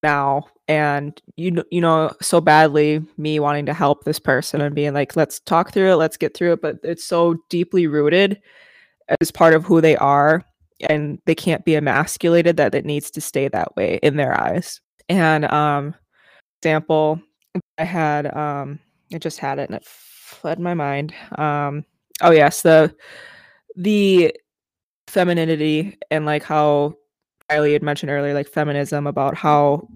[0.02, 4.94] now and you you know so badly me wanting to help this person and being
[4.94, 8.40] like let's talk through it let's get through it but it's so deeply rooted
[9.20, 10.42] as part of who they are
[10.88, 14.80] and they can't be emasculated that it needs to stay that way in their eyes
[15.08, 15.94] and um
[16.60, 17.20] example
[17.78, 18.78] i had um
[19.12, 21.84] i just had it and it fled my mind um
[22.22, 22.94] oh yes the
[23.76, 24.34] the
[25.08, 26.94] femininity and like how
[27.50, 29.88] Riley had mentioned earlier, like feminism, about how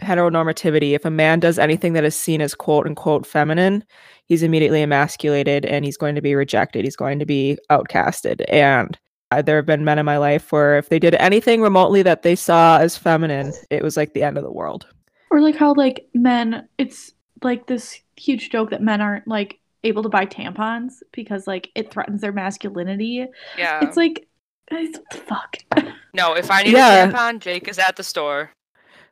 [0.00, 3.84] heteronormativity, if a man does anything that is seen as quote unquote feminine,
[4.26, 6.84] he's immediately emasculated and he's going to be rejected.
[6.84, 8.44] He's going to be outcasted.
[8.48, 8.98] And
[9.42, 12.34] there have been men in my life where if they did anything remotely that they
[12.36, 14.86] saw as feminine, it was like the end of the world.
[15.30, 20.02] Or like how like men, it's like this huge joke that men aren't like able
[20.02, 23.26] to buy tampons because like it threatens their masculinity.
[23.58, 23.80] Yeah.
[23.84, 24.26] It's like,
[24.70, 25.56] it's, fuck.
[26.14, 27.08] No, if I need Yeah.
[27.08, 28.50] a tampon, Jake is at the store.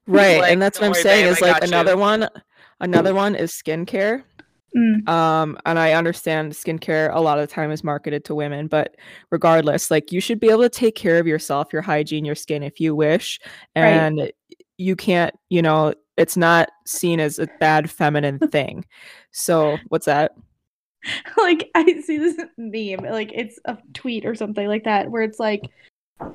[0.07, 0.39] Right.
[0.41, 1.69] Like, and that's what I'm worry, saying babe, is like got you.
[1.69, 2.29] another one
[2.81, 4.23] another one is skincare.
[4.77, 5.07] Mm.
[5.09, 8.97] Um, and I understand skincare a lot of the time is marketed to women, but
[9.31, 12.63] regardless, like you should be able to take care of yourself, your hygiene, your skin
[12.63, 13.39] if you wish.
[13.77, 13.89] Right.
[13.89, 14.33] And
[14.79, 18.85] you can't, you know, it's not seen as a bad feminine thing.
[19.31, 20.33] So what's that?
[21.37, 25.41] like I see this meme, like it's a tweet or something like that, where it's
[25.41, 25.63] like,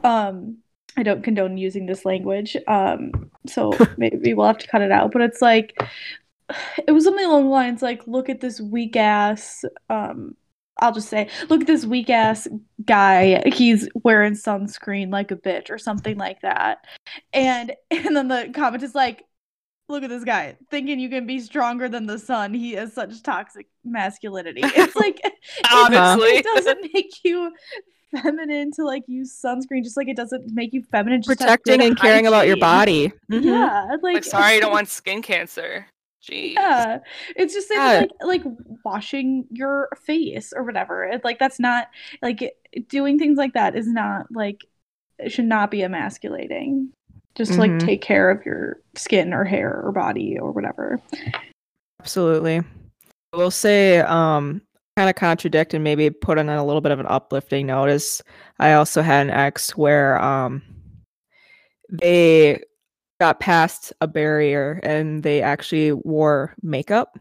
[0.03, 0.57] um,
[0.97, 5.11] I don't condone using this language, um, so maybe we'll have to cut it out.
[5.11, 5.77] But it's like,
[6.87, 10.35] it was something along the lines like, look at this weak ass, um,
[10.79, 12.47] I'll just say, look at this weak ass
[12.85, 13.41] guy.
[13.47, 16.85] He's wearing sunscreen like a bitch or something like that,
[17.33, 19.23] and and then the comment is like.
[19.89, 22.53] Look at this guy thinking you can be stronger than the sun.
[22.53, 24.59] He has such toxic masculinity.
[24.65, 25.31] It's like it-
[25.71, 26.27] Obviously.
[26.39, 27.53] it doesn't make you
[28.21, 31.21] feminine to like use sunscreen, just like it doesn't make you feminine.
[31.21, 33.09] Just Protecting and caring about your hygiene.
[33.09, 33.13] body.
[33.31, 33.45] Mhm.
[33.45, 35.85] Yeah, like, Like, sorry, I don't want skin cancer.
[36.29, 36.53] Jeez.
[36.53, 36.99] Yeah,
[37.35, 38.05] it's just Yeah.
[38.21, 41.05] like like washing your face or whatever.
[41.05, 41.87] It, like that's not
[42.21, 42.55] like
[42.89, 44.65] doing things like that is not like
[45.19, 46.91] it should not be emasculating.
[47.35, 50.99] Just to like take care of your skin or hair or body or whatever.
[52.01, 52.57] Absolutely.
[52.57, 54.61] I will say, um,
[54.97, 58.23] kind of contradict and maybe put on a little bit of an uplifting note is
[58.57, 60.63] I also had an ex where um
[61.91, 62.63] they
[63.19, 67.19] got past a barrier and they actually wore makeup.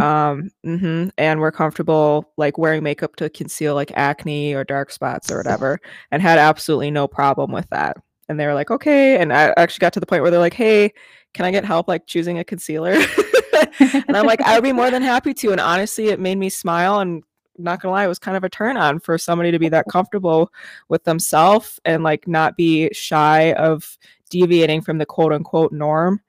[0.00, 5.30] Um, mhm, and were comfortable like wearing makeup to conceal like acne or dark spots
[5.30, 5.80] or whatever,
[6.10, 7.96] and had absolutely no problem with that.
[8.28, 9.16] And they were like, okay.
[9.18, 10.92] And I actually got to the point where they're like, hey,
[11.34, 12.92] can I get help like choosing a concealer?
[13.80, 15.52] and I'm like, I would be more than happy to.
[15.52, 17.00] And honestly, it made me smile.
[17.00, 17.22] And
[17.58, 19.86] not gonna lie, it was kind of a turn on for somebody to be that
[19.90, 20.52] comfortable
[20.88, 23.96] with themselves and like not be shy of
[24.30, 26.20] deviating from the quote unquote norm.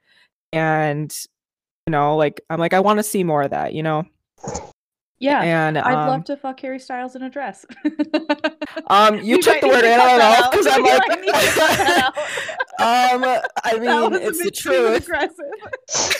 [0.53, 1.13] And
[1.87, 4.03] you know, like I'm like, I want to see more of that, you know.
[5.19, 7.65] yeah, And I'd um, love to fuck Harry Styles in a dress.
[8.87, 10.51] um, you We took the word to right cut out of my that mouth out.
[10.51, 12.13] because I'm like, might need to cut that
[12.79, 15.09] um, I mean, was a it's the truth.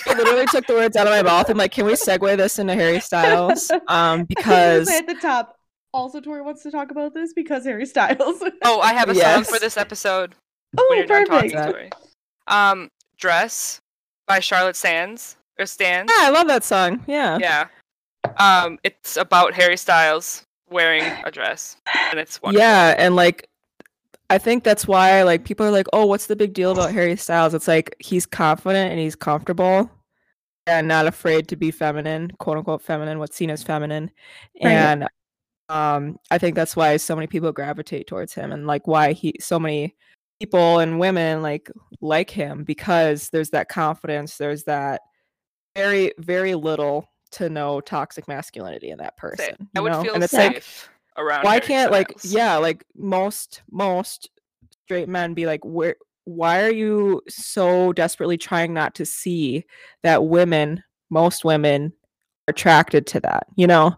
[0.08, 1.50] I literally took the words out of my mouth.
[1.50, 3.70] I'm like, can we segue this into Harry Styles?
[3.70, 5.54] Um, I was gonna because at the top.
[5.94, 8.44] Also, Tori wants to talk about this because Harry Styles.
[8.63, 10.36] Oh, I have a song for this episode
[10.77, 11.71] oh, when you're done talking, perfect.
[11.71, 11.89] Tori.
[12.48, 13.79] Um, Dress
[14.27, 16.10] by Charlotte Sands or Stans.
[16.10, 17.04] yeah, I love that song.
[17.08, 17.37] Yeah.
[17.39, 17.67] Yeah.
[18.37, 21.77] Um, it's about Harry Styles wearing a dress,
[22.12, 22.62] and it's wonderful.
[22.62, 23.48] Yeah, and like
[24.29, 27.15] I think that's why like people are like, "Oh, what's the big deal about Harry
[27.15, 29.89] Styles?" It's like he's confident and he's comfortable
[30.65, 34.12] and not afraid to be feminine, quote unquote feminine, what's seen as feminine.
[34.62, 34.71] Right.
[34.71, 35.08] And
[35.69, 39.33] um I think that's why so many people gravitate towards him and like why he
[39.39, 39.96] so many
[40.40, 41.71] people and women like
[42.02, 45.02] like him because there's that confidence, there's that
[45.75, 49.69] very very little to no toxic masculinity in that person.
[49.75, 50.04] I would know?
[50.04, 51.44] feel and it's safe like around.
[51.44, 54.29] why can't like yeah like most most
[54.85, 59.65] straight men be like where why are you so desperately trying not to see
[60.04, 61.92] that women most women
[62.48, 63.94] are attracted to that you know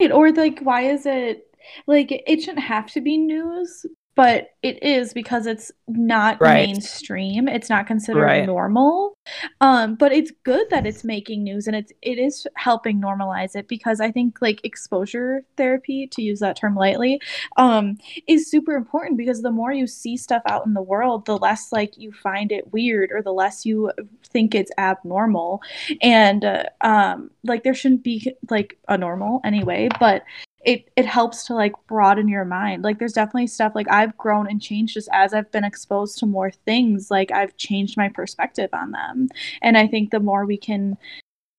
[0.00, 1.44] Right, Or like, why is it
[1.86, 3.84] like it shouldn't have to be news,
[4.18, 6.66] but it is because it's not Right.
[6.66, 7.46] mainstream.
[7.46, 8.44] It's not considered Right.
[8.46, 9.14] normal.
[9.60, 13.68] Um, but it's good that it's making news and it's it is helping normalize it
[13.68, 17.20] because I think like exposure therapy, to use that term lightly,
[17.56, 17.96] um,
[18.26, 21.70] is super important because the more you see stuff out in the world, the less
[21.70, 23.92] like you find it weird or the less you
[24.24, 25.62] think it's abnormal
[26.02, 30.22] and uh, um like there shouldn't be like a normal anyway but
[30.68, 34.46] it it helps to like broaden your mind like there's definitely stuff like i've grown
[34.46, 38.68] and changed just as i've been exposed to more things like i've changed my perspective
[38.74, 39.28] on them
[39.62, 40.94] and i think the more we can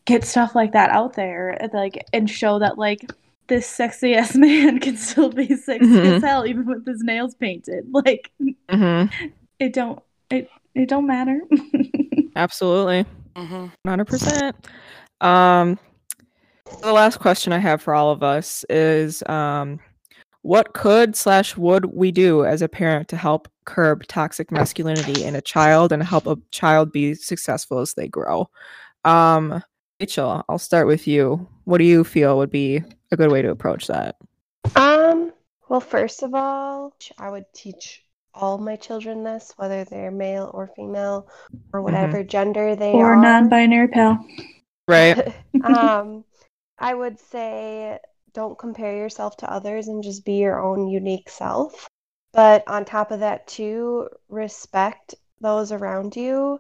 [0.05, 3.10] get stuff like that out there like and show that like
[3.47, 6.18] this sexy ass man can still be sexy Mhm.
[6.18, 9.12] as hell even with his nails painted like mm-hmm.
[9.60, 9.99] it don't
[10.30, 11.41] it it don't matter
[12.36, 13.05] absolutely
[13.36, 13.72] Mhm.
[13.88, 14.53] 100%
[15.22, 15.80] um
[16.82, 19.80] the last question i have for all of us is um
[20.41, 25.36] what could slash would we do as a parent to help curb toxic masculinity in
[25.36, 28.49] a child and help a child be successful as they grow?
[29.03, 29.61] Um
[29.99, 31.47] rachel i'll start with you.
[31.65, 34.15] What do you feel would be a good way to approach that?
[34.76, 35.34] Um,
[35.67, 38.03] well, first of all, I would teach
[38.34, 41.28] all my children this, whether they're male or female
[41.74, 43.20] or whatever gender they or are.
[43.20, 44.26] Or non-binary pal.
[44.88, 45.34] Right.
[45.63, 46.24] Um,
[46.80, 47.99] I would say
[48.34, 51.88] don't compare yourself to others and just be your own unique self.
[52.32, 56.59] But on top of that, too, respect those around you,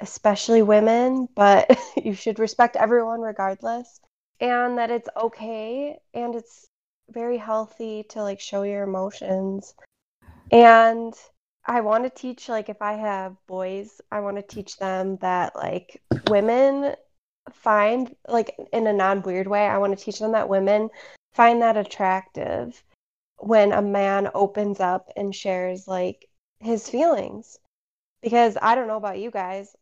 [0.00, 4.00] especially women, but you should respect everyone regardless.
[4.40, 6.66] And that it's okay and it's
[7.10, 9.74] very healthy to like show your emotions.
[10.50, 11.14] And
[11.64, 15.54] I want to teach, like, if I have boys, I want to teach them that,
[15.54, 16.94] like, women
[17.50, 20.90] find like in a non weird way, I want to teach them that women
[21.32, 22.82] find that attractive
[23.38, 26.26] when a man opens up and shares like
[26.60, 27.58] his feelings.
[28.22, 29.74] Because I don't know about you guys,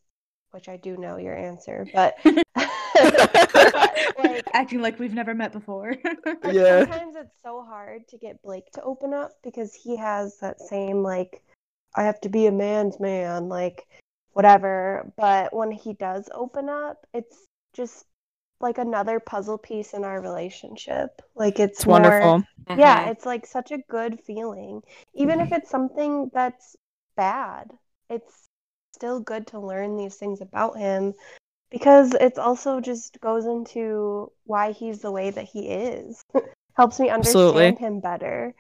[0.53, 2.47] which I do know your answer, but, but,
[4.19, 5.97] like acting like we've never met before.
[6.43, 6.85] Yeah.
[6.85, 11.03] sometimes it's so hard to get Blake to open up because he has that same
[11.03, 11.43] like
[11.95, 13.87] I have to be a man's man, like
[14.33, 15.13] whatever.
[15.17, 18.05] But when he does open up, it's just
[18.61, 21.23] like another puzzle piece in our relationship.
[21.35, 23.11] Like it's, it's more- wonderful Yeah, Mhm.
[23.13, 24.83] it's like such a good feeling.
[25.15, 26.77] Even if it's something that's
[27.17, 27.71] bad,
[28.09, 28.49] it's
[28.93, 31.15] still good to learn these things about him
[31.71, 36.23] because it's also just goes into why he's the way that he is.
[36.77, 37.75] Helps me understand Absolutely.
[37.77, 38.55] him better.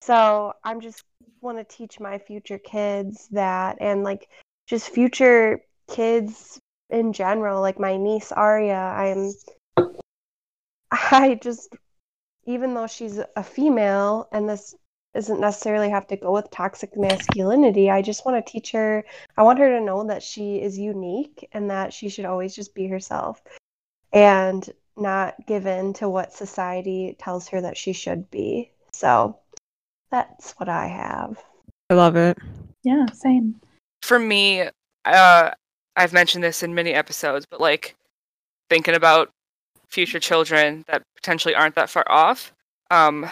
[0.00, 1.02] So I'm just
[1.40, 4.28] want to teach my future kids that and like
[4.66, 6.58] just future kids
[6.92, 9.32] in general, like my niece Aria, I'm
[10.90, 11.74] I just
[12.44, 14.74] even though she's a female and this
[15.14, 19.04] doesn't necessarily have to go with toxic masculinity, I just want to teach her,
[19.36, 22.74] I want her to know that she is unique and that she should always just
[22.74, 23.42] be herself
[24.12, 28.70] and not give in to what society tells her that she should be.
[28.92, 29.38] So
[30.10, 31.38] that's what I have.
[31.90, 32.38] i love it
[32.82, 33.60] yeah, same.
[34.02, 34.68] For me,
[35.04, 35.50] uh,
[35.96, 37.94] I've mentioned this in many episodes, but like
[38.70, 39.30] thinking about
[39.88, 42.52] future children that potentially aren't that far off,
[42.90, 43.30] um,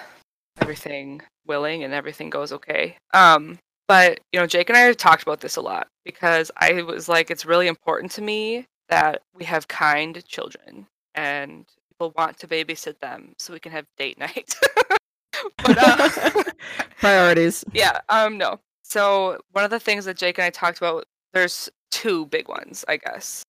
[0.61, 2.97] everything willing and everything goes okay.
[3.15, 3.59] Um,
[3.89, 7.09] but you know, Jake and I have talked about this a lot because I was
[7.09, 12.47] like, it's really important to me that we have kind children and people want to
[12.47, 14.55] babysit them so we can have date night.
[15.57, 16.43] but uh,
[17.01, 18.61] priorities yeah, um, no.
[18.83, 22.85] So one of the things that Jake and I talked about, there's two big ones,
[22.89, 23.43] I guess.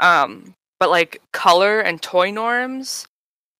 [0.00, 3.06] Um, but like color and toy norms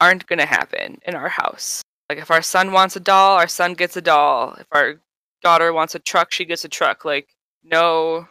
[0.01, 1.83] aren't gonna happen in our house.
[2.09, 4.55] Like if our son wants a doll, our son gets a doll.
[4.59, 4.97] If our
[5.43, 7.05] daughter wants a truck, she gets a truck.
[7.05, 7.29] Like
[7.64, 8.27] no,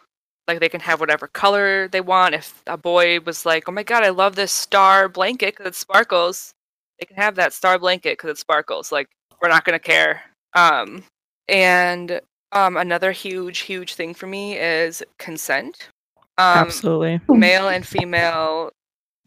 [0.47, 2.35] like they can have whatever color they want.
[2.35, 5.75] If a boy was like, "Oh my god, I love this star blanket because it
[5.75, 6.53] sparkles,"
[6.99, 8.91] they can have that star blanket because it sparkles.
[8.91, 9.09] Like
[9.41, 10.21] we're not gonna care.
[10.53, 11.03] Um,
[11.47, 12.21] and
[12.51, 15.89] um, another huge, huge thing for me is consent.
[16.37, 18.71] Um, absolutely male and female,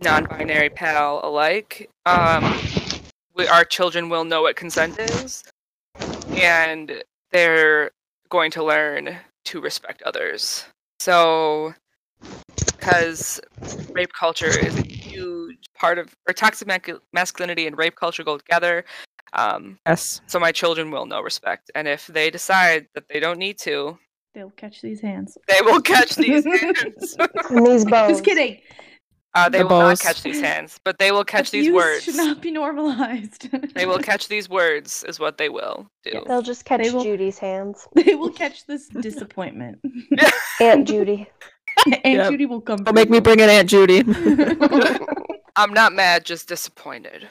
[0.01, 1.89] non-binary pal alike.
[2.07, 2.59] Um,
[3.35, 5.43] we, our children will know what consent is,
[6.33, 7.91] and they're
[8.29, 10.65] going to learn to respect others.
[11.01, 11.75] So,
[12.67, 13.41] because
[13.91, 16.69] rape culture is a huge part of, or toxic
[17.13, 18.85] masculinity and rape culture go together.
[19.35, 20.21] Um, Yes.
[20.27, 23.99] so my children will know respect, and if they decide that they don't need to,
[24.35, 25.39] They'll catch these hands.
[25.49, 27.17] they will catch these hands.
[27.51, 28.11] And these bows.
[28.11, 28.61] Just kidding.
[29.37, 30.05] Uh, they The will bows.
[30.05, 32.05] not catch these hands, but they will catch these words.
[32.05, 33.49] Should not be normalized.
[33.75, 36.23] They will catch these words, is what they will do.
[36.27, 37.87] They'll just catch They will- Judy's hands.
[37.95, 39.79] they will catch this disappointment.
[40.61, 41.29] Aunt Judy.
[41.87, 42.31] Aunt Yep.
[42.31, 42.85] Judy will come.
[42.85, 44.05] Don't make me bring in Aunt Judy.
[45.57, 47.29] I'm not mad, just disappointed.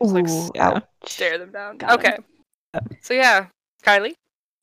[0.00, 0.68] Like, Ooh, yeah.
[0.68, 0.84] ouch.
[1.06, 1.78] Stare them down.
[1.78, 2.18] Got okay.
[2.74, 2.92] Yep.
[3.00, 3.46] So yeah,
[3.84, 4.14] Kylie.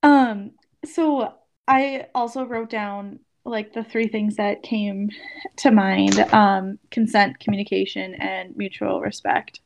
[0.04, 0.52] Um,
[0.86, 1.34] so
[1.68, 5.10] I also wrote down like the three things that came
[5.58, 9.62] to mind: um, consent, communication, and mutual respect.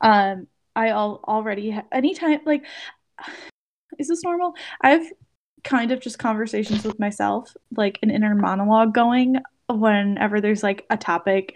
[0.00, 2.64] Um, I al- already ha- anytime like,
[3.98, 4.54] is this normal?
[4.80, 5.10] I've
[5.64, 9.36] kind of just conversations with myself, like an inner monologue going
[9.68, 11.54] whenever there's like a topic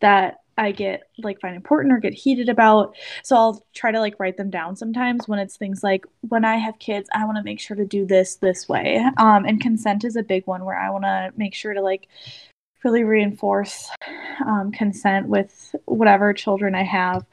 [0.00, 2.94] that I get like find important or get heated about.
[3.24, 6.56] So I'll try to like write them down sometimes when it's things like when I
[6.56, 9.02] have kids, I want to make sure to do this this way.
[9.16, 12.08] Um, and consent is a big one where I want to make sure to like
[12.84, 13.88] really reinforce
[14.46, 17.24] um, consent with whatever children I have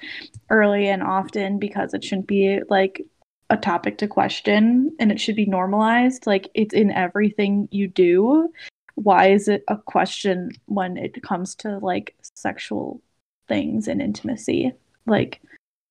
[0.50, 3.02] early and often because it shouldn't be like
[3.50, 6.26] a topic to question and it should be normalized.
[6.28, 8.54] Like it's in everything you do.
[8.96, 13.02] Why is it a question when it comes to like sexual
[13.48, 14.74] things and intimacy?
[15.06, 15.42] Like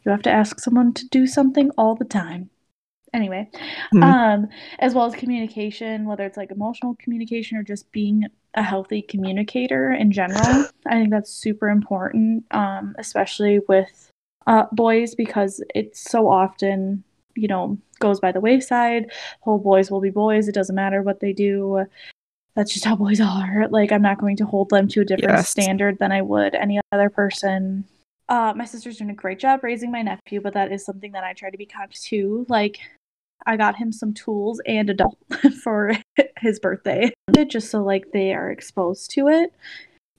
[0.04, 2.50] you have to ask someone to do something all the time.
[3.12, 3.48] Anyway,
[3.94, 4.02] Mhm.
[4.02, 4.48] um,
[4.78, 9.90] as well as communication, whether it's like emotional communication or just being a healthy communicator
[9.92, 10.66] in general.
[10.86, 14.10] I think that's super important, um, especially with
[14.46, 17.02] uh, boys because it's so often,
[17.34, 19.10] you know, goes by the wayside.
[19.40, 20.46] Whole boys will be boys.
[20.48, 21.86] It doesn't matter what they do.
[22.56, 23.68] That's just how boys are.
[23.70, 25.50] Like, I'm not going to hold them to a different Yes.
[25.50, 27.84] standard than I would any other person.
[28.28, 31.22] Uh, my sister's doing a great job raising my nephew, but that is something that
[31.22, 32.44] I try to be conscious too.
[32.48, 32.78] Like,
[33.46, 35.16] I got him some tools and a doll
[35.62, 35.92] for
[36.40, 37.12] his birthday,
[37.46, 39.52] just so like they are exposed to it.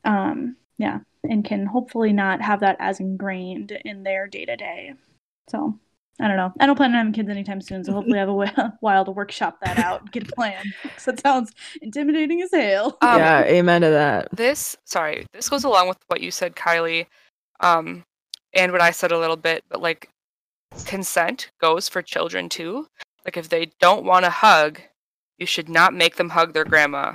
[0.05, 4.93] Um, yeah, and can hopefully not have that as ingrained in their day to day.
[5.49, 5.77] So
[6.19, 6.51] I don't know.
[6.59, 9.11] I don't plan on having kids anytime soon, so hopefully I have a while to
[9.11, 10.63] workshop that out and get a plan.
[10.83, 11.51] 'Cause that sounds
[11.81, 12.97] intimidating as hell.
[13.01, 14.29] Um, yeah, amen to that.
[14.35, 17.05] This sorry, this goes along with what you said, Kylie,
[17.59, 18.03] um,
[18.53, 19.63] and what I said a little bit.
[19.69, 20.09] But like,
[20.85, 22.87] consent goes for children too.
[23.25, 24.81] Like, if they don't want to hug,
[25.37, 27.13] you should not make them hug their grandma.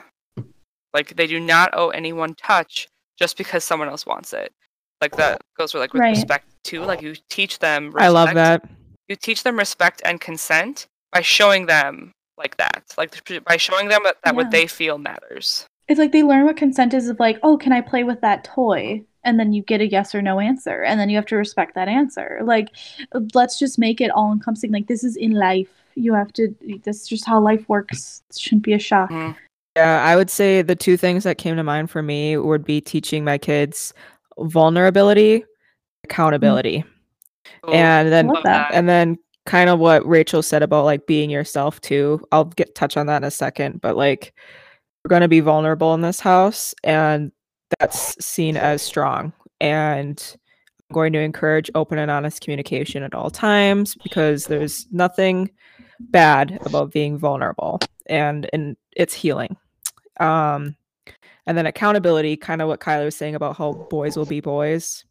[0.94, 2.86] Like, they do not owe anyone touch
[3.18, 4.52] just because someone else wants it.
[5.00, 6.10] Like that goes for like with Right.
[6.10, 6.82] respect too.
[6.84, 7.86] Like you teach them.
[7.86, 8.04] Respect.
[8.04, 8.62] I love that.
[9.12, 12.82] You teach them respect and consent by showing them like that.
[12.96, 14.36] Like by showing them that, that Yeah.
[14.38, 15.66] what they feel matters.
[15.86, 18.42] It's like they learn what consent is of like, oh, can I play with that
[18.44, 19.02] toy?
[19.22, 21.74] And then you get a yes or no answer, and then you have to respect
[21.74, 22.40] that answer.
[22.42, 22.68] Like,
[23.34, 24.72] let's just make it all encompassing.
[24.72, 25.68] Like, this is in life.
[25.94, 26.54] You have to.
[26.82, 28.22] This is just how life works.
[28.30, 29.10] It shouldn't be a shock.
[29.10, 29.36] Mhm.
[29.76, 32.80] Yeah, I would say the two things that came to mind for me would be
[32.80, 33.92] teaching my kids
[34.38, 35.44] vulnerability,
[36.04, 36.82] accountability.
[37.68, 38.30] Ooh, And then
[38.72, 42.24] and then kind of what Rachel said about like being yourself too.
[42.32, 44.34] I'll get touch on that in a second, but like
[45.04, 47.32] we're going to be vulnerable in this house and
[47.78, 50.36] that's seen as strong and
[50.90, 55.50] I'm going to encourage open and honest communication at all times because there's nothing
[55.98, 59.56] bad about being vulnerable and and it's healing.
[60.20, 60.76] Um
[61.46, 65.04] and then accountability, kind of what Kyler was saying about how boys will be boys.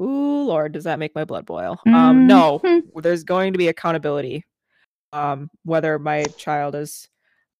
[0.00, 1.78] Ooh, Lord, does that make my blood boil?
[1.86, 3.02] Um, no, Mhm.
[3.02, 4.44] there's going to be accountability.
[5.12, 7.08] Um, whether my child is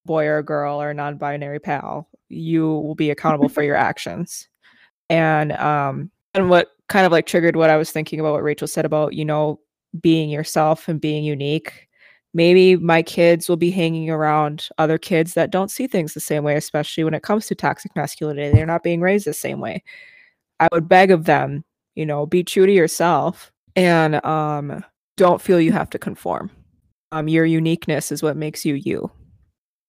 [0.06, 4.48] boy or girl or non-binary pal, you will be accountable for your actions.
[5.10, 8.68] And um, and what kind of like triggered what I was thinking about what Rachel
[8.68, 9.60] said about you know
[10.00, 11.88] being yourself and being unique.
[12.32, 16.44] Maybe my kids will be hanging around other kids that don't see things the same
[16.44, 18.54] way, especially when it comes to toxic masculinity.
[18.54, 19.82] They're not being raised the same way.
[20.60, 21.64] I would beg of them,
[21.94, 24.84] you know, be true to yourself and um,
[25.16, 26.50] don't feel you have to conform.
[27.12, 29.10] Um, your uniqueness is what makes you you.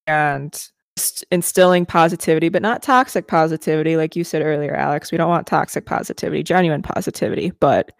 [0.07, 0.53] And
[0.97, 5.11] just instilling positivity, but not toxic positivity, like you said earlier, Alex.
[5.11, 7.51] We don't want toxic positivity, genuine positivity.
[7.59, 7.91] But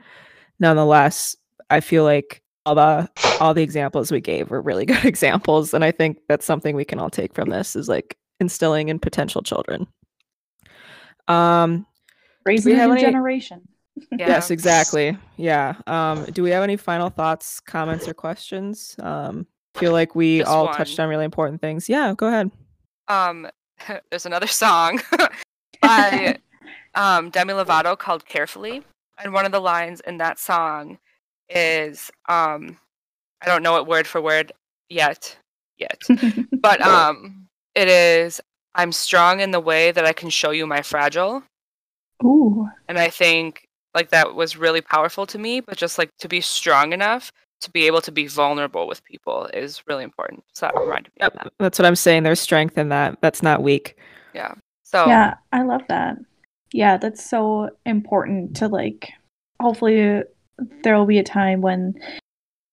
[0.60, 1.36] nonetheless,
[1.70, 5.84] I feel like all the all the examples we gave were really good examples, and
[5.84, 9.42] I think that's something we can all take from this is like instilling in potential
[9.42, 9.88] children.
[11.28, 11.86] Um,
[12.46, 13.62] Raising a new any- generation.
[14.12, 14.28] Yeah.
[14.28, 15.18] Yes, exactly.
[15.38, 15.76] Yeah.
[15.88, 18.96] Um, do we have any final thoughts, comments, or questions?
[19.00, 20.76] Um, feel like we Just all one.
[20.76, 21.90] touched on really important things.
[21.90, 22.52] Yeah, go ahead.
[23.08, 23.48] Um,
[24.10, 25.02] there's another song
[25.82, 26.38] by
[26.96, 28.84] um, Demi Lovato called "Carefully,"
[29.22, 30.98] and one of the lines in that song
[31.50, 32.78] is um,
[33.42, 34.52] I don't know it word for word
[34.90, 35.36] yet,
[35.78, 36.02] yet,
[36.62, 38.40] but um, it is
[38.76, 41.44] I'm strong in the way that I can show you my fragile,
[42.24, 42.70] Ooh.
[42.88, 45.60] and I think like that was really powerful to me.
[45.60, 47.32] But just like to be strong enough
[47.62, 50.44] to be able to be vulnerable with people is really important.
[50.54, 51.54] So that reminded me of that.
[51.60, 52.24] That's what I'm saying.
[52.24, 53.20] There's strength in that.
[53.22, 53.98] That's not weak.
[54.34, 54.54] Yeah.
[54.84, 56.18] So Yeah, I love that.
[56.74, 59.12] Yeah, that's so important to like
[59.60, 60.24] hopefully
[60.84, 61.94] there will be a time when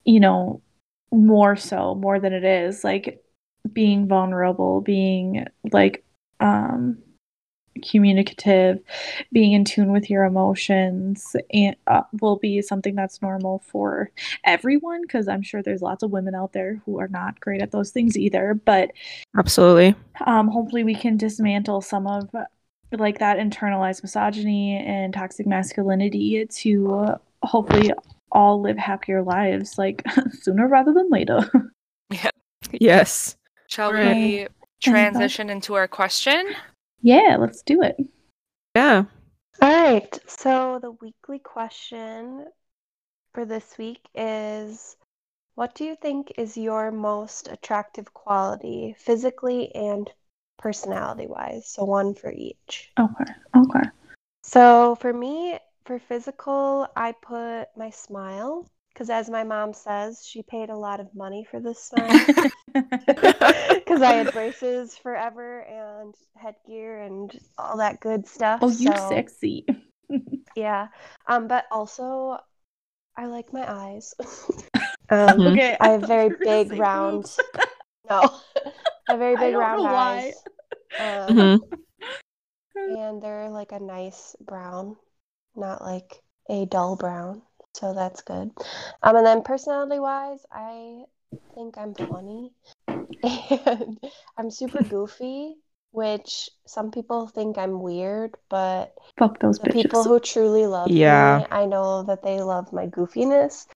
[0.05, 0.63] you know
[1.13, 3.23] more so more than it is like
[3.73, 6.05] being vulnerable, being like
[6.41, 6.99] um
[7.83, 8.81] communicative,
[9.33, 14.11] being in tune with your emotions and uh, will be something that's normal for
[14.45, 17.71] everyone because I'm sure there's lots of women out there who are not great at
[17.71, 18.91] those things either, but
[19.37, 19.95] Absolutely.
[20.27, 22.29] um, hopefully we can dismantle some of
[22.93, 27.93] like that internalized misogyny and toxic masculinity to uh, hopefully
[28.33, 30.03] all live happier lives like
[30.33, 31.51] sooner rather than later
[32.11, 32.31] yeah.
[32.73, 33.37] Yes.
[33.69, 34.17] shall Right.
[34.17, 34.47] we
[34.81, 36.55] transition into our question?
[37.03, 37.97] Yeah let's do it
[38.75, 39.05] Yeah.
[39.61, 40.19] All right.
[40.29, 42.51] So the weekly question
[43.33, 44.97] for this week is
[45.55, 50.11] what do you think is your most attractive quality physically and
[50.59, 51.67] personality wise?
[51.69, 52.93] So one for each.
[52.99, 53.89] okay okay
[54.43, 58.67] So for me, for physical, I put my smile
[58.99, 62.19] because as my mom says, she paid a lot of money for this smile.
[62.75, 68.59] because I had braces forever and headgear and all that good stuff.
[68.61, 69.65] oh you so, sexy
[70.57, 70.89] Yeah.
[71.29, 72.39] Um, but also
[73.17, 74.15] I like my eyes.
[75.11, 75.53] um, Mhm.
[75.53, 77.23] okay I have very you were gonna big round.
[77.23, 77.41] boobs.
[78.11, 78.21] No,
[78.65, 78.73] a
[79.13, 80.17] have very I big don't round know why.
[80.17, 80.43] eyes.
[80.99, 81.61] Um, Mhm.
[82.75, 84.97] and they're like a nice brown,
[85.55, 87.43] not like a dull brown.
[87.79, 88.51] So that's good.
[89.03, 91.05] Um, and then personality wise, I
[91.55, 92.51] think I'm funny
[93.23, 93.99] and
[94.37, 95.57] I'm super goofy,
[95.93, 101.39] which some people think I'm weird, but fuck those the people who truly love Yeah.
[101.39, 103.67] me, I know that they love my goofiness.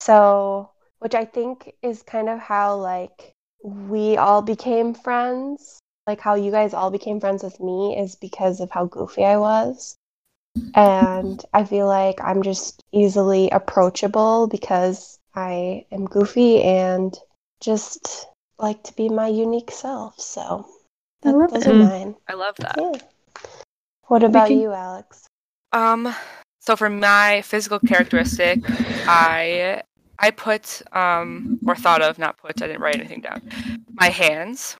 [0.00, 3.32] So, which I think is kind of how like
[3.62, 5.78] we all became friends.
[6.06, 9.38] Like how you guys all became friends with me is because of how goofy I
[9.38, 9.96] was.
[10.74, 17.16] And I feel like I'm just easily approachable because I am goofy and
[17.60, 18.26] just
[18.58, 20.20] like to be my unique self.
[20.20, 20.66] So,
[21.24, 21.70] I love those it.
[21.70, 21.88] are Mm.
[21.88, 22.14] mine.
[22.28, 22.76] I love that.
[22.78, 22.92] Yeah.
[24.06, 25.26] What about can- you, Alex?
[25.72, 26.14] Um,
[26.60, 28.60] so for my physical characteristic,
[29.06, 29.82] I
[30.18, 32.62] I put um or thought of not put.
[32.62, 33.42] I didn't write anything down.
[33.94, 34.76] My hands,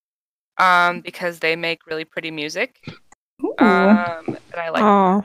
[0.59, 2.81] um, because they make really pretty music.
[3.45, 3.55] Ooh.
[3.59, 5.23] Um, and I like Aw.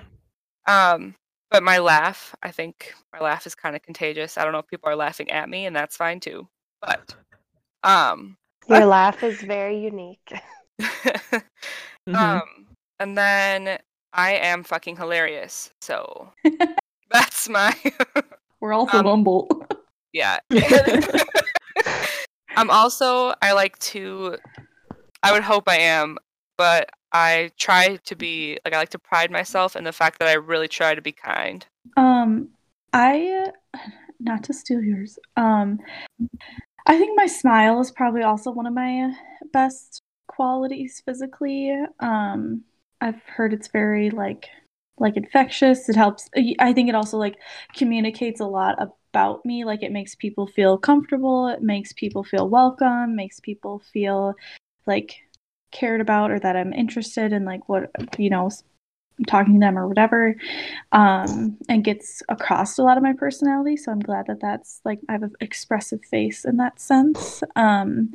[0.68, 1.16] Um.
[1.52, 4.40] But my laugh, I think my laugh is kind of contagious.
[4.40, 6.48] I don't know if people are laughing at me, and that's fine too.
[6.82, 7.14] But
[7.84, 8.38] um,
[8.68, 10.34] Your laugh is very unique.
[12.10, 12.16] Mhm.
[12.18, 12.68] um,
[13.00, 13.80] and then
[14.12, 15.72] I am fucking hilarious.
[15.82, 16.34] So
[17.12, 17.74] that's my
[18.60, 19.66] we're also um, humble
[20.12, 20.40] yeah.
[22.56, 24.38] I'm also I like to
[25.24, 26.18] I would hope I am,
[26.58, 30.28] but I try to be like I like to pride myself in the fact that
[30.28, 31.66] I really try to be kind.
[31.96, 32.50] Um,
[32.92, 33.52] I
[34.20, 35.20] not to steal yours.
[35.38, 35.80] Um,
[36.88, 39.14] I think my smile is probably also one of my
[39.52, 41.76] best qualities physically.
[42.00, 42.64] Um,
[43.00, 44.48] I've heard it's very like
[44.98, 45.90] like infectious.
[45.90, 46.30] It helps.
[46.60, 47.36] I think it also like
[47.76, 49.66] communicates a lot about me.
[49.66, 51.48] Like it makes people feel comfortable.
[51.48, 53.16] It makes people feel welcome.
[53.16, 54.34] Makes people feel
[54.86, 55.16] like
[55.74, 58.50] cared about or that I'm interested in like what you know
[59.28, 60.36] talking to them or whatever
[60.92, 63.78] um and gets across a lot of my personality.
[63.78, 67.44] So i'm glad that that's like i have an expressive face in that sense.
[67.56, 68.14] Um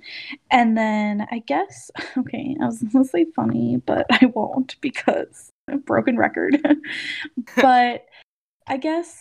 [0.50, 5.50] and then i guess okay i was say funny but i won't because
[5.84, 6.58] broken record.
[7.56, 8.06] But
[8.66, 9.20] i guess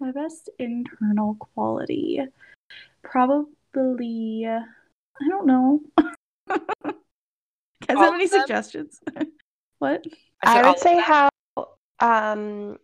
[0.00, 2.20] my best internal quality
[3.02, 5.80] probably i don't know
[7.86, 9.00] guys All have any suggestions
[9.78, 10.04] what
[10.44, 11.02] said I would say them.
[11.04, 11.28] how
[12.00, 12.78] um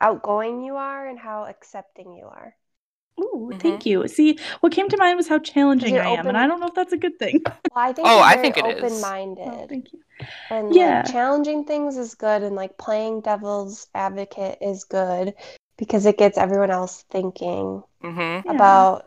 [0.00, 2.54] outgoing you are and how accepting you are.
[3.20, 3.60] Ooh, Mhm.
[3.60, 4.06] thank you.
[4.08, 6.66] See, what came to mind was how challenging you're I am, and I don't know
[6.66, 7.42] if that's a good thing.
[7.74, 8.76] Well, I think Oh, you're I very think it is.
[8.76, 9.48] open-minded.
[9.48, 10.00] Oh, thank you.
[10.50, 11.02] And Yeah.
[11.02, 15.34] like challenging things is good and like playing devil's advocate is good
[15.76, 18.18] because it gets everyone else thinking Mm-hmm.
[18.48, 18.52] Yeah.
[18.56, 19.06] about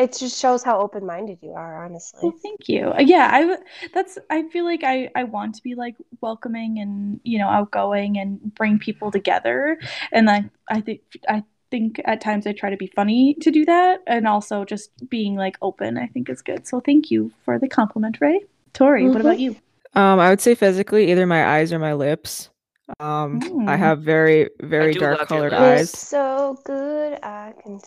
[0.00, 2.20] it just shows how open minded you are, honestly.
[2.22, 2.88] Well, thank you.
[2.92, 3.62] Uh, Yeah, I w-
[3.94, 8.18] that's I feel like I I want to be like welcoming and you know outgoing
[8.18, 9.78] and bring people together,
[10.12, 13.64] and like I think I think at times I try to be funny to do
[13.64, 15.96] that, and also just being like open.
[15.98, 16.66] I think is good.
[16.66, 18.40] So thank you for the compliment, Ray.
[18.72, 19.20] Tori, what Mhm.
[19.20, 19.56] about you?
[19.94, 22.49] Um, I would say physically, either my eyes or my lips.
[22.98, 23.78] Um, I Mm.
[23.78, 25.52] have very, very dark love your colored.
[25.52, 25.90] You're eyes.
[25.90, 27.78] so good, I can.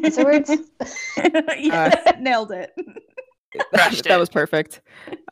[0.00, 0.50] What's the words?
[1.58, 2.72] yeah, nailed it.
[3.74, 4.80] Crushed that was perfect.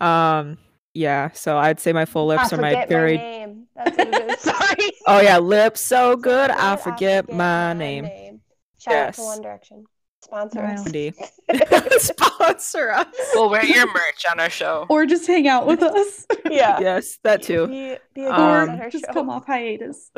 [0.01, 0.59] Um,
[0.95, 3.17] yeah, so I'd say my full lips I are my very.
[3.17, 3.67] my name.
[3.77, 4.41] That's what it is.
[4.41, 4.93] Sorry.
[5.07, 6.51] Oh yeah, lips so good.
[6.51, 8.41] So I forget my name.
[8.79, 9.27] Shout out to Yes.
[9.27, 9.85] One Direction.
[10.27, 10.85] Sponsor us.
[10.87, 11.14] Indeed.
[11.99, 13.07] Sponsor us.
[13.35, 14.87] We'll wear your merch on our show.
[14.89, 16.27] or just hang out with us.
[16.51, 16.79] Yeah.
[16.79, 17.66] Yes, that too.
[17.66, 19.12] Be, be a guest Um, or on just show.
[19.12, 20.11] come off hiatus.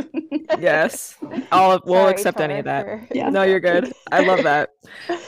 [0.58, 1.16] Yes,
[1.50, 2.84] I'll we'll Sorry, accept any of that.
[2.84, 3.30] for- Yeah.
[3.30, 3.92] No, you're good.
[4.12, 4.70] I love that.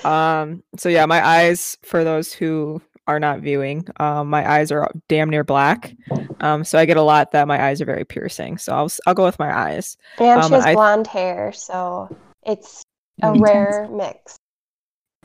[0.05, 4.91] Um, so yeah, my eyes, for those who are not viewing, um, my eyes are
[5.09, 5.95] damn near black.
[6.41, 8.59] Um, so I get a lot that my eyes are very piercing.
[8.59, 9.97] So I'll s- I'll go with my eyes.
[10.19, 12.15] And she Um, has I- blonde hair, so
[12.45, 12.83] it's
[13.23, 14.37] a rare mix.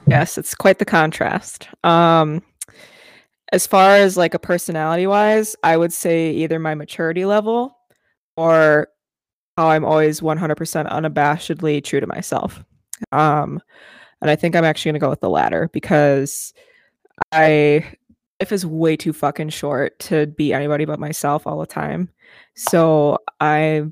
[0.08, 1.68] Yes, it's quite the contrast.
[1.84, 2.43] Um,
[3.51, 7.78] as far as like a personality wise, I would say either my maturity level
[8.38, 8.88] or
[9.58, 12.64] how I'm always 100% unabashedly true to myself.
[13.12, 13.62] Um,
[14.22, 16.53] and I think I'm actually going to go with the latter because
[17.32, 17.86] I
[18.41, 22.10] life is way too fucking short to be anybody but myself all the time.
[22.56, 23.84] So I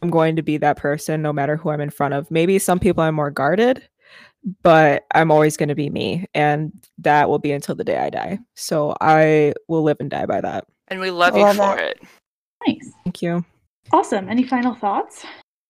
[0.00, 2.30] I'm going to be that person no matter who I'm in front of.
[2.30, 3.86] Maybe some people I'm more guarded,
[4.62, 8.10] but I'm always going to be me and that will be until the day I
[8.10, 8.38] die.
[8.54, 10.66] So I will live and die by that.
[10.88, 11.78] And we love I you for that.
[11.78, 12.02] it.
[12.66, 12.90] Nice.
[13.04, 13.44] Thank you.
[13.92, 14.28] Awesome.
[14.28, 15.24] Any final thoughts?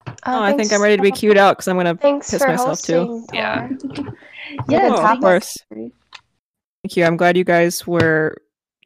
[0.06, 2.30] Uh, oh, I think I'm ready to be queued out because I'm going to Thanks
[2.30, 3.06] piss for myself too.
[3.06, 3.68] hosting, Yeah.
[3.94, 4.16] Tor.
[4.68, 5.56] Yes, of course.
[5.72, 5.92] Thank
[6.96, 7.04] you.
[7.04, 8.36] I'm glad you guys were.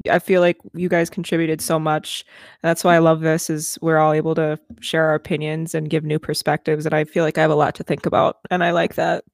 [0.08, 2.24] I feel like you guys contributed so much.
[2.62, 3.48] That's why I love this.
[3.50, 7.24] Is we're all able to share our opinions and give new perspectives, and I feel
[7.24, 9.24] like I have a lot to think about, and I like that.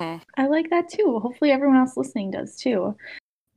[0.00, 1.18] I like that too.
[1.20, 2.96] Hopefully, everyone else listening does too.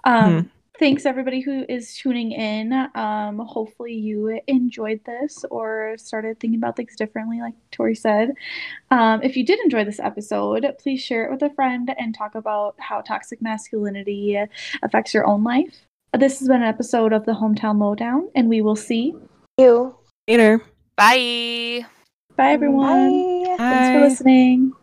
[0.04, 2.74] Um, Thanks everybody who is tuning in.
[2.96, 8.32] Um, hopefully, you enjoyed this or started thinking about things differently, like Tori said.
[8.90, 12.34] Um, if you did enjoy this episode, please share it with a friend and talk
[12.34, 14.40] about how toxic masculinity
[14.82, 15.86] affects your own life.
[16.18, 19.14] This has been an episode of the Hometown Lowdown, and we will see.
[19.60, 19.96] You.
[20.28, 20.60] Later.
[20.96, 21.86] Bye.
[22.36, 23.44] Bye, everyone.
[23.44, 23.56] Bye.
[23.58, 24.08] Thanks for Bye.
[24.08, 24.74] listening.